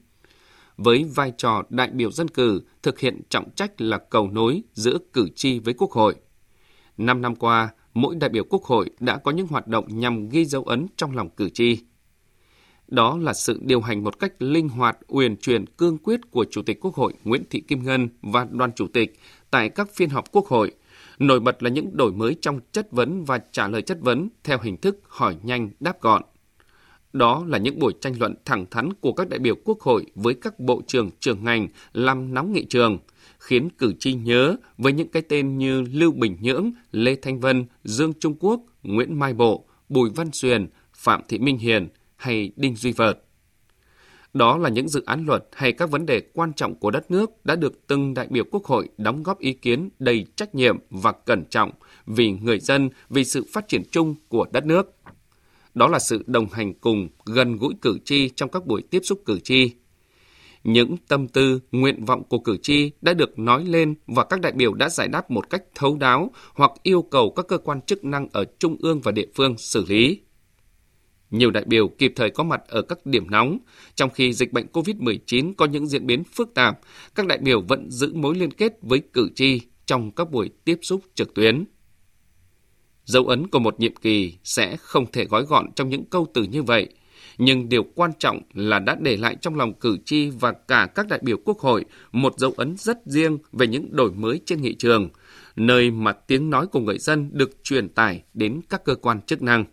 với 0.77 1.05
vai 1.05 1.33
trò 1.39 1.63
đại 1.69 1.91
biểu 1.91 2.11
dân 2.11 2.29
cử 2.29 2.63
thực 2.83 2.99
hiện 2.99 3.21
trọng 3.29 3.51
trách 3.51 3.81
là 3.81 3.99
cầu 3.99 4.29
nối 4.29 4.63
giữa 4.73 4.99
cử 5.13 5.29
tri 5.35 5.59
với 5.59 5.75
Quốc 5.75 5.91
hội. 5.91 6.15
Năm 6.97 7.23
năm 7.23 7.37
qua, 7.37 7.69
mỗi 8.01 8.17
đại 8.17 8.31
biểu 8.31 8.45
Quốc 8.51 8.65
hội 8.65 8.91
đã 9.01 9.17
có 9.17 9.31
những 9.31 9.47
hoạt 9.47 9.67
động 9.67 9.85
nhằm 9.89 10.29
ghi 10.29 10.45
dấu 10.45 10.63
ấn 10.63 10.87
trong 10.97 11.17
lòng 11.17 11.31
cử 11.31 11.49
tri. 11.49 11.79
Đó 12.89 13.19
là 13.19 13.33
sự 13.33 13.61
điều 13.63 13.81
hành 13.81 14.05
một 14.05 14.19
cách 14.19 14.33
linh 14.39 14.69
hoạt, 14.69 14.99
uyển 15.09 15.37
chuyển, 15.37 15.67
cương 15.67 15.99
quyết 15.99 16.21
của 16.31 16.45
Chủ 16.51 16.63
tịch 16.63 16.81
Quốc 16.81 16.95
hội 16.95 17.13
Nguyễn 17.25 17.43
Thị 17.51 17.61
Kim 17.61 17.83
Ngân 17.83 18.09
và 18.23 18.47
đoàn 18.51 18.73
chủ 18.73 18.87
tịch 18.87 19.19
tại 19.51 19.69
các 19.69 19.95
phiên 19.95 20.09
họp 20.09 20.33
Quốc 20.33 20.47
hội. 20.47 20.73
Nổi 21.19 21.41
bật 21.41 21.63
là 21.63 21.71
những 21.71 21.97
đổi 21.97 22.13
mới 22.13 22.37
trong 22.41 22.61
chất 22.73 22.93
vấn 22.93 23.25
và 23.25 23.41
trả 23.53 23.69
lời 23.69 23.83
chất 23.83 23.99
vấn 24.01 24.29
theo 24.45 24.59
hình 24.63 24.77
thức 24.77 25.01
hỏi 25.09 25.37
nhanh 25.43 25.71
đáp 25.81 26.01
gọn. 26.01 26.23
Đó 27.13 27.45
là 27.47 27.59
những 27.59 27.79
buổi 27.79 27.93
tranh 28.01 28.15
luận 28.19 28.35
thẳng 28.45 28.67
thắn 28.71 28.93
của 28.93 29.13
các 29.13 29.29
đại 29.29 29.39
biểu 29.39 29.55
Quốc 29.65 29.81
hội 29.81 30.07
với 30.15 30.35
các 30.35 30.61
bộ 30.61 30.83
trưởng 30.87 31.11
trưởng 31.21 31.45
ngành 31.45 31.69
làm 31.93 32.35
nóng 32.35 32.53
nghị 32.53 32.65
trường, 32.65 32.99
khiến 33.39 33.69
cử 33.79 33.93
tri 33.99 34.15
nhớ 34.15 34.57
với 34.79 34.93
những 34.93 35.09
cái 35.09 35.23
tên 35.29 35.59
như 35.59 35.83
Lưu 35.83 36.13
Bình 36.13 36.37
Nhưỡng, 36.41 36.73
Lê 36.93 37.17
Thanh 37.23 37.41
Vân, 37.41 37.67
Dương 37.85 38.13
Trung 38.21 38.35
Quốc, 38.41 38.61
Nguyễn 38.83 39.19
Mai 39.19 39.35
Bộ, 39.35 39.65
Bùi 39.89 40.11
Văn 40.11 40.33
Xuyền, 40.33 40.67
Phạm 40.95 41.21
Thị 41.29 41.39
Minh 41.39 41.59
Hiền 41.59 41.89
hay 42.17 42.53
Đinh 42.57 42.77
Duy 42.77 42.93
Vợt. 42.93 43.19
Đó 44.35 44.59
là 44.59 44.69
những 44.69 44.89
dự 44.89 45.03
án 45.07 45.25
luật 45.27 45.45
hay 45.53 45.73
các 45.73 45.91
vấn 45.91 46.07
đề 46.07 46.21
quan 46.33 46.53
trọng 46.53 46.75
của 46.75 46.91
đất 46.91 47.11
nước 47.11 47.31
đã 47.45 47.57
được 47.57 47.87
từng 47.87 48.15
đại 48.15 48.27
biểu 48.31 48.45
Quốc 48.51 48.65
hội 48.65 48.89
đóng 48.99 49.23
góp 49.23 49.39
ý 49.39 49.53
kiến 49.53 49.89
đầy 49.99 50.27
trách 50.37 50.55
nhiệm 50.55 50.79
và 50.91 51.13
cẩn 51.13 51.45
trọng 51.45 51.71
vì 52.07 52.31
người 52.31 52.61
dân, 52.61 52.91
vì 53.09 53.25
sự 53.25 53.45
phát 53.53 53.69
triển 53.69 53.83
chung 53.91 54.15
của 54.29 54.47
đất 54.53 54.67
nước. 54.67 54.95
Đó 55.75 55.89
là 55.89 55.99
sự 55.99 56.23
đồng 56.27 56.47
hành 56.47 56.75
cùng, 56.75 57.09
gần 57.25 57.57
gũi 57.57 57.75
cử 57.83 57.99
tri 58.05 58.29
trong 58.29 58.51
các 58.51 58.67
buổi 58.67 58.83
tiếp 58.83 59.01
xúc 59.03 59.23
cử 59.27 59.39
tri. 59.41 59.71
Những 60.65 60.97
tâm 61.09 61.29
tư, 61.29 61.61
nguyện 61.73 62.05
vọng 62.05 62.23
của 62.25 62.39
cử 62.39 62.57
tri 62.63 62.91
đã 63.01 63.15
được 63.15 63.39
nói 63.39 63.65
lên 63.65 63.95
và 64.07 64.25
các 64.25 64.41
đại 64.41 64.53
biểu 64.53 64.75
đã 64.75 64.89
giải 64.89 65.09
đáp 65.09 65.31
một 65.31 65.51
cách 65.51 65.63
thấu 65.75 65.97
đáo 65.97 66.31
hoặc 66.55 66.71
yêu 66.83 67.03
cầu 67.03 67.31
các 67.31 67.49
cơ 67.49 67.59
quan 67.59 67.81
chức 67.81 68.05
năng 68.05 68.29
ở 68.33 68.45
trung 68.59 68.77
ương 68.81 69.01
và 69.01 69.13
địa 69.13 69.27
phương 69.35 69.59
xử 69.59 69.85
lý. 69.89 70.21
Nhiều 71.31 71.51
đại 71.51 71.65
biểu 71.67 71.89
kịp 71.89 72.13
thời 72.17 72.31
có 72.31 72.45
mặt 72.45 72.61
ở 72.69 72.83
các 72.83 73.07
điểm 73.07 73.31
nóng, 73.31 73.59
trong 73.95 74.11
khi 74.11 74.33
dịch 74.33 74.53
bệnh 74.53 74.67
COVID-19 74.73 75.55
có 75.57 75.67
những 75.67 75.87
diễn 75.87 76.07
biến 76.07 76.25
phức 76.25 76.55
tạp, 76.55 76.81
các 77.15 77.27
đại 77.27 77.39
biểu 77.39 77.61
vẫn 77.61 77.91
giữ 77.91 78.13
mối 78.15 78.35
liên 78.35 78.51
kết 78.51 78.73
với 78.83 79.03
cử 79.13 79.31
tri 79.35 79.61
trong 79.87 80.11
các 80.11 80.31
buổi 80.31 80.51
tiếp 80.65 80.79
xúc 80.83 81.01
trực 81.15 81.35
tuyến. 81.35 81.65
Dấu 83.05 83.27
ấn 83.27 83.47
của 83.47 83.59
một 83.59 83.81
nhiệm 83.81 83.97
kỳ 83.97 84.35
sẽ 84.45 84.77
không 84.77 85.13
thể 85.13 85.25
gói 85.25 85.43
gọn 85.43 85.73
trong 85.73 85.89
những 85.89 86.05
câu 86.05 86.27
từ 86.35 86.43
như 86.43 86.63
vậy, 86.63 86.89
nhưng 87.39 87.69
điều 87.69 87.83
quan 87.95 88.11
trọng 88.19 88.41
là 88.55 88.79
đã 88.79 88.97
để 89.01 89.17
lại 89.17 89.37
trong 89.41 89.55
lòng 89.55 89.75
cử 89.75 89.99
tri 90.05 90.31
và 90.31 90.53
cả 90.53 90.89
các 90.95 91.09
đại 91.09 91.21
biểu 91.23 91.37
quốc 91.45 91.59
hội 91.59 91.85
một 92.13 92.39
dấu 92.39 92.55
ấn 92.57 92.77
rất 92.79 92.99
riêng 93.07 93.39
về 93.53 93.67
những 93.67 93.97
đổi 93.97 94.13
mới 94.13 94.41
trên 94.47 94.63
nghị 94.63 94.75
trường, 94.75 95.09
nơi 95.57 95.91
mà 95.91 96.13
tiếng 96.13 96.51
nói 96.51 96.67
của 96.67 96.81
người 96.81 96.99
dân 96.99 97.31
được 97.33 97.65
truyền 97.65 97.89
tải 97.89 98.23
đến 98.35 98.61
các 98.69 98.85
cơ 98.85 98.95
quan 98.95 99.21
chức 99.21 99.43
năng. 99.43 99.65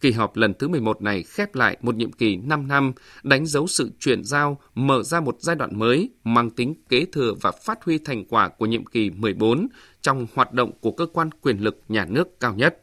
Kỳ 0.00 0.10
họp 0.10 0.36
lần 0.36 0.54
thứ 0.54 0.68
11 0.68 1.02
này 1.02 1.22
khép 1.22 1.54
lại 1.54 1.76
một 1.80 1.94
nhiệm 1.94 2.12
kỳ 2.12 2.36
5 2.36 2.68
năm, 2.68 2.92
đánh 3.22 3.46
dấu 3.46 3.66
sự 3.66 3.90
chuyển 3.98 4.24
giao, 4.24 4.60
mở 4.74 5.02
ra 5.02 5.20
một 5.20 5.36
giai 5.40 5.56
đoạn 5.56 5.78
mới 5.78 6.10
mang 6.24 6.50
tính 6.50 6.74
kế 6.88 7.04
thừa 7.04 7.34
và 7.40 7.50
phát 7.50 7.84
huy 7.84 7.98
thành 7.98 8.24
quả 8.24 8.48
của 8.48 8.66
nhiệm 8.66 8.86
kỳ 8.86 9.10
14 9.10 9.66
trong 10.00 10.26
hoạt 10.34 10.52
động 10.52 10.72
của 10.80 10.92
cơ 10.92 11.06
quan 11.06 11.30
quyền 11.40 11.58
lực 11.58 11.80
nhà 11.88 12.04
nước 12.04 12.40
cao 12.40 12.54
nhất. 12.54 12.82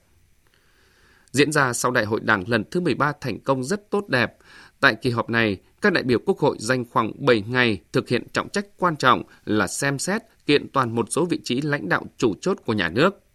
Diễn 1.32 1.52
ra 1.52 1.74
sau 1.74 1.92
Đại 1.92 2.06
hội 2.06 2.20
Đảng 2.24 2.44
lần 2.48 2.64
thứ 2.72 2.80
13 2.80 3.14
thành 3.22 3.40
công 3.40 3.64
rất 3.64 3.92
tốt 3.92 4.08
đẹp. 4.08 4.38
Tại 4.80 4.96
kỳ 4.96 5.10
họp 5.10 5.30
này, 5.30 5.58
các 5.82 5.94
đại 5.94 6.04
biểu 6.04 6.20
Quốc 6.26 6.40
hội 6.40 6.58
dành 6.60 6.86
khoảng 6.90 7.26
7 7.26 7.44
ngày 7.48 7.82
thực 7.92 8.10
hiện 8.10 8.28
trọng 8.34 8.50
trách 8.50 8.66
quan 8.78 8.96
trọng 8.96 9.24
là 9.46 9.68
xem 9.68 10.00
xét 10.00 10.22
kiện 10.46 10.68
toàn 10.74 10.96
một 10.96 11.08
số 11.10 11.26
vị 11.26 11.40
trí 11.44 11.62
lãnh 11.62 11.90
đạo 11.90 12.06
chủ 12.18 12.34
chốt 12.42 12.58
của 12.66 12.74
nhà 12.74 12.90
nước 12.90 13.28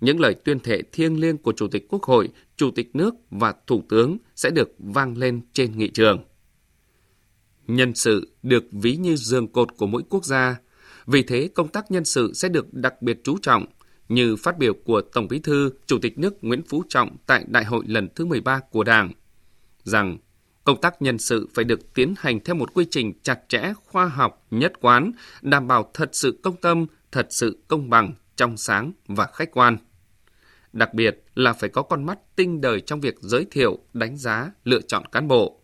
những 0.00 0.20
lời 0.20 0.34
tuyên 0.34 0.60
thệ 0.60 0.82
thiêng 0.92 1.20
liêng 1.20 1.38
của 1.38 1.52
Chủ 1.52 1.68
tịch 1.68 1.86
Quốc 1.88 2.02
hội, 2.02 2.28
Chủ 2.56 2.70
tịch 2.70 2.96
nước 2.96 3.14
và 3.30 3.54
Thủ 3.66 3.82
tướng 3.88 4.18
sẽ 4.36 4.50
được 4.50 4.70
vang 4.78 5.18
lên 5.18 5.40
trên 5.52 5.78
nghị 5.78 5.88
trường. 5.88 6.24
Nhân 7.66 7.94
sự 7.94 8.32
được 8.42 8.64
ví 8.72 8.96
như 8.96 9.16
giường 9.16 9.52
cột 9.52 9.76
của 9.76 9.86
mỗi 9.86 10.02
quốc 10.10 10.24
gia, 10.24 10.56
Vì 11.06 11.22
thế, 11.22 11.48
công 11.54 11.68
tác 11.68 11.90
nhân 11.90 12.04
sự 12.04 12.32
sẽ 12.34 12.48
được 12.48 12.74
đặc 12.74 13.02
biệt 13.02 13.20
chú 13.24 13.38
trọng, 13.42 13.66
như 14.08 14.36
phát 14.36 14.58
biểu 14.58 14.74
của 14.84 15.00
Tổng 15.00 15.28
Bí 15.28 15.38
thư, 15.38 15.70
Chủ 15.86 15.98
tịch 16.02 16.18
nước 16.18 16.44
Nguyễn 16.44 16.62
Phú 16.62 16.82
Trọng 16.88 17.16
tại 17.26 17.44
Đại 17.48 17.64
hội 17.64 17.84
lần 17.86 18.08
thứ 18.14 18.24
13 18.24 18.60
của 18.70 18.84
Đảng, 18.84 19.12
rằng 19.84 20.18
công 20.64 20.80
tác 20.80 21.02
nhân 21.02 21.18
sự 21.18 21.48
phải 21.54 21.64
được 21.64 21.94
tiến 21.94 22.14
hành 22.18 22.40
theo 22.40 22.54
một 22.54 22.74
quy 22.74 22.86
trình 22.90 23.12
chặt 23.22 23.40
chẽ, 23.48 23.72
khoa 23.84 24.06
học, 24.06 24.46
nhất 24.50 24.72
quán, 24.80 25.12
đảm 25.42 25.66
bảo 25.66 25.90
thật 25.94 26.10
sự 26.12 26.40
công 26.42 26.56
tâm, 26.56 26.86
thật 27.12 27.26
sự 27.30 27.58
công 27.68 27.90
bằng, 27.90 28.12
trong 28.36 28.56
sáng 28.56 28.92
và 29.06 29.26
khách 29.26 29.50
quan. 29.52 29.76
Đặc 30.72 30.94
biệt 30.94 31.24
là 31.34 31.52
phải 31.52 31.70
có 31.70 31.82
con 31.82 32.06
mắt 32.06 32.18
tinh 32.36 32.60
đời 32.60 32.80
trong 32.80 33.00
việc 33.00 33.14
giới 33.20 33.46
thiệu, 33.50 33.78
đánh 33.92 34.16
giá, 34.16 34.50
lựa 34.64 34.80
chọn 34.80 35.04
cán 35.12 35.28
bộ. 35.28 35.60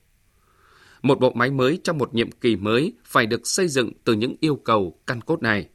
Một 1.02 1.20
bộ 1.20 1.32
máy 1.32 1.50
mới 1.50 1.80
trong 1.84 1.98
một 1.98 2.14
nhiệm 2.14 2.30
kỳ 2.30 2.56
mới 2.56 2.92
phải 3.04 3.26
được 3.26 3.46
xây 3.46 3.68
dựng 3.68 3.92
từ 4.04 4.12
những 4.12 4.36
yêu 4.40 4.56
cầu 4.56 4.98
căn 5.06 5.20
cốt 5.20 5.42
này. 5.42 5.68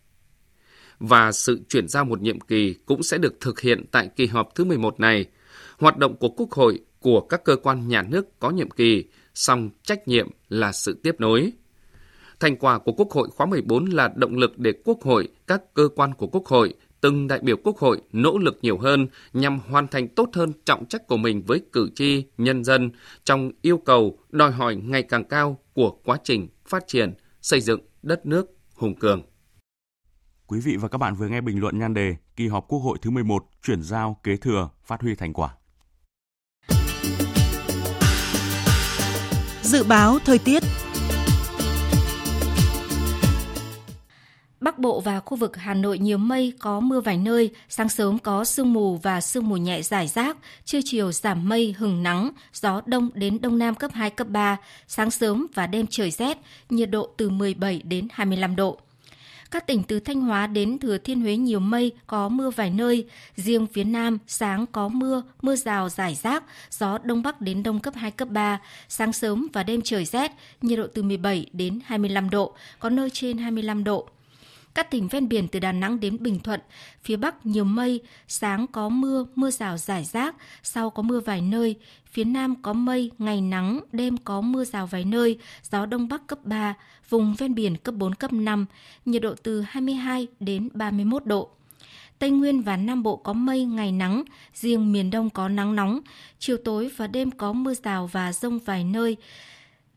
Và 0.99 1.31
sự 1.31 1.59
chuyển 1.69 1.87
giao 1.87 2.05
một 2.05 2.21
nhiệm 2.21 2.39
kỳ 2.39 2.73
cũng 2.85 3.03
sẽ 3.03 3.17
được 3.17 3.39
thực 3.39 3.59
hiện 3.59 3.85
tại 3.91 4.09
kỳ 4.15 4.27
họp 4.27 4.55
thứ 4.55 4.63
11 4.63 4.99
này. 4.99 5.25
Hoạt 5.77 5.97
động 5.97 6.15
của 6.15 6.29
Quốc 6.29 6.51
hội, 6.51 6.79
của 6.99 7.21
các 7.21 7.43
cơ 7.43 7.55
quan 7.55 7.87
nhà 7.87 8.01
nước 8.01 8.39
có 8.39 8.49
nhiệm 8.49 8.69
kỳ, 8.69 9.05
song 9.33 9.69
trách 9.83 10.07
nhiệm 10.07 10.29
là 10.49 10.71
sự 10.71 10.99
tiếp 11.03 11.15
nối. 11.19 11.51
Thành 12.39 12.57
quả 12.57 12.79
của 12.79 12.91
Quốc 12.91 13.11
hội 13.11 13.29
khóa 13.29 13.45
14 13.45 13.85
là 13.85 14.13
động 14.15 14.37
lực 14.37 14.59
để 14.59 14.73
Quốc 14.85 14.97
hội, 15.01 15.27
các 15.47 15.73
cơ 15.73 15.89
quan 15.95 16.13
của 16.13 16.27
Quốc 16.27 16.45
hội 16.45 16.73
từng 17.01 17.27
đại 17.27 17.39
biểu 17.39 17.57
Quốc 17.63 17.77
hội 17.77 18.01
nỗ 18.11 18.37
lực 18.37 18.57
nhiều 18.61 18.77
hơn 18.77 19.07
nhằm 19.33 19.59
hoàn 19.59 19.87
thành 19.87 20.07
tốt 20.07 20.29
hơn 20.33 20.51
trọng 20.65 20.85
trách 20.85 21.07
của 21.07 21.17
mình 21.17 21.43
với 21.47 21.61
cử 21.71 21.89
tri, 21.95 22.23
nhân 22.37 22.63
dân 22.63 22.91
trong 23.23 23.51
yêu 23.61 23.77
cầu 23.77 24.19
đòi 24.29 24.51
hỏi 24.51 24.75
ngày 24.75 25.03
càng 25.03 25.23
cao 25.23 25.59
của 25.73 25.91
quá 26.05 26.17
trình 26.23 26.47
phát 26.65 26.83
triển, 26.87 27.13
xây 27.41 27.61
dựng 27.61 27.79
đất 28.03 28.25
nước 28.25 28.45
hùng 28.73 28.95
cường. 28.95 29.21
Quý 30.51 30.59
vị 30.59 30.77
và 30.77 30.87
các 30.87 30.97
bạn 30.97 31.15
vừa 31.15 31.27
nghe 31.27 31.41
bình 31.41 31.59
luận 31.59 31.79
nhan 31.79 31.93
đề 31.93 32.15
Kỳ 32.35 32.47
họp 32.47 32.67
Quốc 32.67 32.79
hội 32.79 32.97
thứ 33.01 33.09
11 33.09 33.45
chuyển 33.63 33.83
giao 33.83 34.17
kế 34.23 34.37
thừa 34.37 34.69
phát 34.83 35.01
huy 35.01 35.15
thành 35.15 35.33
quả. 35.33 35.49
Dự 39.61 39.83
báo 39.83 40.19
thời 40.25 40.37
tiết 40.37 40.63
Bắc 44.59 44.79
Bộ 44.79 44.99
và 44.99 45.19
khu 45.19 45.37
vực 45.37 45.57
Hà 45.57 45.73
Nội 45.73 45.99
nhiều 45.99 46.17
mây, 46.17 46.53
có 46.59 46.79
mưa 46.79 46.99
vài 47.01 47.17
nơi, 47.17 47.49
sáng 47.69 47.89
sớm 47.89 48.19
có 48.19 48.45
sương 48.45 48.73
mù 48.73 48.97
và 48.97 49.21
sương 49.21 49.49
mù 49.49 49.57
nhẹ 49.57 49.81
rải 49.81 50.07
rác, 50.07 50.37
trưa 50.65 50.79
chiều 50.85 51.11
giảm 51.11 51.49
mây, 51.49 51.75
hừng 51.77 52.03
nắng, 52.03 52.31
gió 52.53 52.81
đông 52.85 53.09
đến 53.13 53.41
đông 53.41 53.57
nam 53.57 53.75
cấp 53.75 53.91
2, 53.93 54.09
cấp 54.09 54.27
3, 54.27 54.57
sáng 54.87 55.11
sớm 55.11 55.47
và 55.53 55.67
đêm 55.67 55.85
trời 55.89 56.11
rét, 56.11 56.37
nhiệt 56.69 56.89
độ 56.89 57.09
từ 57.17 57.29
17 57.29 57.81
đến 57.85 58.07
25 58.11 58.55
độ. 58.55 58.79
Các 59.51 59.67
tỉnh 59.67 59.83
từ 59.83 59.99
Thanh 59.99 60.21
Hóa 60.21 60.47
đến 60.47 60.79
Thừa 60.79 60.97
Thiên 60.97 61.21
Huế 61.21 61.37
nhiều 61.37 61.59
mây, 61.59 61.91
có 62.07 62.29
mưa 62.29 62.49
vài 62.49 62.69
nơi. 62.69 63.05
Riêng 63.35 63.67
phía 63.73 63.83
Nam, 63.83 64.17
sáng 64.27 64.65
có 64.71 64.87
mưa, 64.87 65.23
mưa 65.41 65.55
rào 65.55 65.89
rải 65.89 66.15
rác, 66.15 66.43
gió 66.71 66.97
Đông 67.03 67.23
Bắc 67.23 67.41
đến 67.41 67.63
Đông 67.63 67.79
cấp 67.79 67.93
2, 67.97 68.11
cấp 68.11 68.27
3. 68.27 68.59
Sáng 68.89 69.13
sớm 69.13 69.47
và 69.53 69.63
đêm 69.63 69.81
trời 69.83 70.05
rét, 70.05 70.31
nhiệt 70.61 70.79
độ 70.79 70.87
từ 70.93 71.03
17 71.03 71.45
đến 71.53 71.79
25 71.85 72.29
độ, 72.29 72.55
có 72.79 72.89
nơi 72.89 73.09
trên 73.09 73.37
25 73.37 73.83
độ. 73.83 74.09
Các 74.73 74.91
tỉnh 74.91 75.07
ven 75.07 75.29
biển 75.29 75.47
từ 75.47 75.59
Đà 75.59 75.71
Nẵng 75.71 75.99
đến 75.99 76.17
Bình 76.19 76.39
Thuận, 76.39 76.59
phía 77.03 77.17
Bắc 77.17 77.45
nhiều 77.45 77.63
mây, 77.63 78.01
sáng 78.27 78.67
có 78.67 78.89
mưa, 78.89 79.25
mưa 79.35 79.51
rào 79.51 79.77
rải 79.77 80.03
rác, 80.03 80.35
sau 80.63 80.89
có 80.89 81.03
mưa 81.03 81.19
vài 81.19 81.41
nơi. 81.41 81.75
Phía 82.05 82.23
Nam 82.23 82.61
có 82.61 82.73
mây, 82.73 83.11
ngày 83.17 83.41
nắng, 83.41 83.79
đêm 83.91 84.17
có 84.17 84.41
mưa 84.41 84.65
rào 84.65 84.87
vài 84.87 85.05
nơi, 85.05 85.37
gió 85.71 85.85
Đông 85.85 86.07
Bắc 86.07 86.27
cấp 86.27 86.39
3, 86.43 86.73
vùng 87.09 87.35
ven 87.35 87.55
biển 87.55 87.77
cấp 87.77 87.95
4, 87.95 88.15
cấp 88.15 88.33
5, 88.33 88.65
nhiệt 89.05 89.21
độ 89.21 89.35
từ 89.43 89.61
22 89.61 90.27
đến 90.39 90.69
31 90.73 91.25
độ. 91.25 91.49
Tây 92.19 92.29
Nguyên 92.29 92.61
và 92.61 92.77
Nam 92.77 93.03
Bộ 93.03 93.15
có 93.15 93.33
mây, 93.33 93.65
ngày 93.65 93.91
nắng, 93.91 94.23
riêng 94.53 94.91
miền 94.91 95.09
Đông 95.09 95.29
có 95.29 95.49
nắng 95.49 95.75
nóng, 95.75 95.99
chiều 96.39 96.57
tối 96.57 96.91
và 96.97 97.07
đêm 97.07 97.31
có 97.31 97.53
mưa 97.53 97.73
rào 97.73 98.07
và 98.07 98.33
rông 98.33 98.59
vài 98.59 98.83
nơi. 98.83 99.17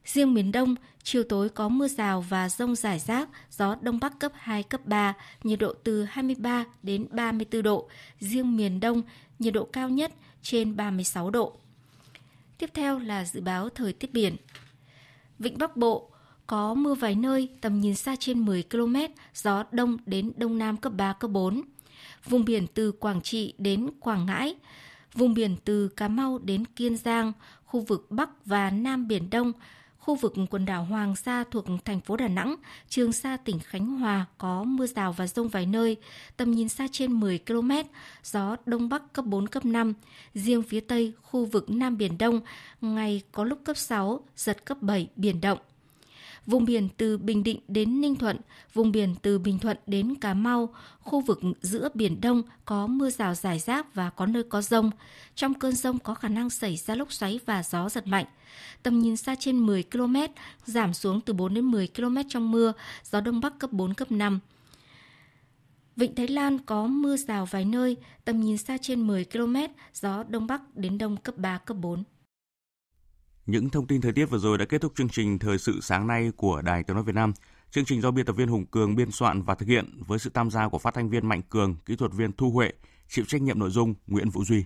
Riêng 0.05 0.35
miền 0.35 0.53
Đông, 0.53 0.75
chiều 1.03 1.23
tối 1.25 1.49
có 1.49 1.69
mưa 1.69 1.89
rào 1.89 2.21
và 2.21 2.49
rông 2.49 2.77
rải 2.77 2.99
rác, 2.99 3.29
gió 3.51 3.77
Đông 3.81 4.01
Bắc 4.01 4.19
cấp 4.19 4.33
2, 4.35 4.63
cấp 4.63 4.87
3, 4.87 5.15
nhiệt 5.45 5.59
độ 5.59 5.73
từ 5.85 6.05
23 6.05 6.65
đến 6.83 7.07
34 7.11 7.63
độ. 7.63 7.89
Riêng 8.21 8.57
miền 8.57 8.81
Đông, 8.81 9.03
nhiệt 9.39 9.55
độ 9.55 9.65
cao 9.65 9.89
nhất 9.89 10.13
trên 10.43 10.77
36 10.77 11.31
độ. 11.31 11.57
Tiếp 12.59 12.71
theo 12.75 12.99
là 12.99 13.25
dự 13.25 13.41
báo 13.41 13.69
thời 13.69 13.93
tiết 13.93 14.13
biển. 14.13 14.37
Vịnh 15.39 15.59
Bắc 15.59 15.77
Bộ 15.77 16.09
có 16.47 16.75
mưa 16.75 16.95
vài 16.95 17.15
nơi, 17.15 17.49
tầm 17.61 17.81
nhìn 17.81 17.95
xa 17.95 18.17
trên 18.19 18.45
10 18.45 18.63
km, 18.63 18.97
gió 19.35 19.65
đông 19.73 19.97
đến 20.07 20.33
đông 20.37 20.59
nam 20.59 20.77
cấp 20.77 20.93
3, 20.97 21.13
cấp 21.13 21.31
4. 21.31 21.63
Vùng 22.25 22.45
biển 22.45 22.67
từ 22.75 22.93
Quảng 22.93 23.21
Trị 23.21 23.55
đến 23.59 23.91
Quảng 24.01 24.27
Ngãi, 24.27 24.55
vùng 25.15 25.35
biển 25.35 25.57
từ 25.65 25.89
Cà 25.89 26.09
Mau 26.09 26.39
đến 26.39 26.65
Kiên 26.65 26.97
Giang, 26.97 27.33
khu 27.65 27.81
vực 27.81 28.07
Bắc 28.11 28.47
và 28.47 28.71
Nam 28.71 29.09
Biển 29.09 29.31
Đông, 29.31 29.53
khu 30.03 30.15
vực 30.15 30.35
quần 30.51 30.65
đảo 30.65 30.85
Hoàng 30.85 31.17
Sa 31.17 31.45
thuộc 31.51 31.65
thành 31.85 32.01
phố 32.01 32.17
Đà 32.17 32.29
Nẵng, 32.29 32.57
Trường 32.89 33.13
Sa 33.13 33.37
tỉnh 33.37 33.59
Khánh 33.59 33.87
Hòa 33.87 34.27
có 34.39 34.65
mưa 34.65 34.87
rào 34.87 35.13
và 35.13 35.27
rông 35.27 35.49
vài 35.49 35.67
nơi, 35.67 35.97
tầm 36.37 36.51
nhìn 36.51 36.69
xa 36.69 36.87
trên 36.93 37.13
10 37.13 37.39
km, 37.39 37.71
gió 38.25 38.57
Đông 38.67 38.89
Bắc 38.89 39.13
cấp 39.13 39.25
4, 39.25 39.49
cấp 39.49 39.65
5. 39.65 39.95
Riêng 40.35 40.63
phía 40.63 40.81
Tây, 40.81 41.13
khu 41.23 41.45
vực 41.45 41.71
Nam 41.71 41.97
Biển 41.97 42.19
Đông, 42.19 42.41
ngày 42.81 43.23
có 43.33 43.45
lúc 43.45 43.59
cấp 43.65 43.77
6, 43.77 44.21
giật 44.37 44.65
cấp 44.65 44.83
7, 44.83 45.09
biển 45.17 45.41
động 45.41 45.59
vùng 46.47 46.65
biển 46.65 46.89
từ 46.97 47.19
Bình 47.19 47.45
Định 47.45 47.61
đến 47.69 48.01
Ninh 48.01 48.17
Thuận, 48.17 48.37
vùng 48.73 48.93
biển 48.93 49.15
từ 49.23 49.39
Bình 49.39 49.59
Thuận 49.59 49.77
đến 49.87 50.15
Cà 50.15 50.35
Mau, 50.35 50.75
khu 51.01 51.21
vực 51.21 51.41
giữa 51.61 51.89
Biển 51.95 52.21
Đông 52.21 52.43
có 52.65 52.87
mưa 52.87 53.11
rào 53.11 53.35
rải 53.35 53.59
rác 53.59 53.95
và 53.95 54.11
có 54.11 54.27
nơi 54.27 54.43
có 54.43 54.63
rông. 54.63 54.91
Trong 55.35 55.55
cơn 55.55 55.73
rông 55.73 55.99
có 55.99 56.15
khả 56.15 56.29
năng 56.29 56.51
xảy 56.51 56.77
ra 56.77 56.95
lốc 56.95 57.13
xoáy 57.13 57.41
và 57.47 57.63
gió 57.63 57.89
giật 57.89 58.07
mạnh. 58.07 58.27
Tầm 58.83 58.99
nhìn 58.99 59.17
xa 59.17 59.35
trên 59.39 59.59
10 59.59 59.83
km, 59.83 60.17
giảm 60.65 60.95
xuống 60.95 61.21
từ 61.21 61.33
4 61.33 61.55
đến 61.55 61.65
10 61.65 61.89
km 61.97 62.17
trong 62.29 62.51
mưa, 62.51 62.73
gió 63.05 63.21
Đông 63.21 63.41
Bắc 63.41 63.59
cấp 63.59 63.73
4, 63.73 63.95
cấp 63.95 64.13
5. 64.13 64.41
Vịnh 65.97 66.15
Thái 66.15 66.29
Lan 66.29 66.59
có 66.59 66.87
mưa 66.87 67.17
rào 67.17 67.47
vài 67.47 67.65
nơi, 67.65 67.97
tầm 68.25 68.41
nhìn 68.41 68.59
xa 68.59 68.79
trên 68.79 69.07
10 69.07 69.25
km, 69.25 69.57
gió 69.95 70.23
Đông 70.29 70.47
Bắc 70.47 70.77
đến 70.77 70.99
Đông 70.99 71.17
cấp 71.17 71.39
3, 71.39 71.59
cấp 71.59 71.77
4. 71.81 72.05
Những 73.47 73.71
thông 73.71 73.87
tin 73.87 74.01
thời 74.01 74.13
tiết 74.13 74.27
vừa 74.27 74.39
rồi 74.39 74.59
đã 74.59 74.65
kết 74.65 74.81
thúc 74.81 74.93
chương 74.97 75.09
trình 75.09 75.39
Thời 75.39 75.59
sự 75.59 75.81
sáng 75.83 76.07
nay 76.07 76.31
của 76.37 76.63
Đài 76.63 76.83
Tiếng 76.83 76.95
Nói 76.95 77.05
Việt 77.05 77.15
Nam. 77.15 77.33
Chương 77.71 77.85
trình 77.85 78.01
do 78.01 78.11
biên 78.11 78.27
tập 78.27 78.33
viên 78.33 78.49
Hùng 78.49 78.67
Cường 78.67 78.97
biên 78.97 79.11
soạn 79.11 79.43
và 79.43 79.55
thực 79.55 79.69
hiện 79.69 80.03
với 80.07 80.19
sự 80.19 80.31
tham 80.35 80.51
gia 80.51 80.69
của 80.69 80.79
phát 80.79 80.95
thanh 80.95 81.11
viên 81.11 81.29
Mạnh 81.29 81.43
Cường, 81.51 81.77
kỹ 81.87 81.97
thuật 81.97 82.13
viên 82.13 82.33
Thu 82.33 82.51
Huệ, 82.51 82.73
chịu 83.09 83.25
trách 83.29 83.43
nhiệm 83.43 83.59
nội 83.59 83.71
dung 83.71 83.95
Nguyễn 84.07 84.31
Vũ 84.31 84.45
Duy. 84.45 84.65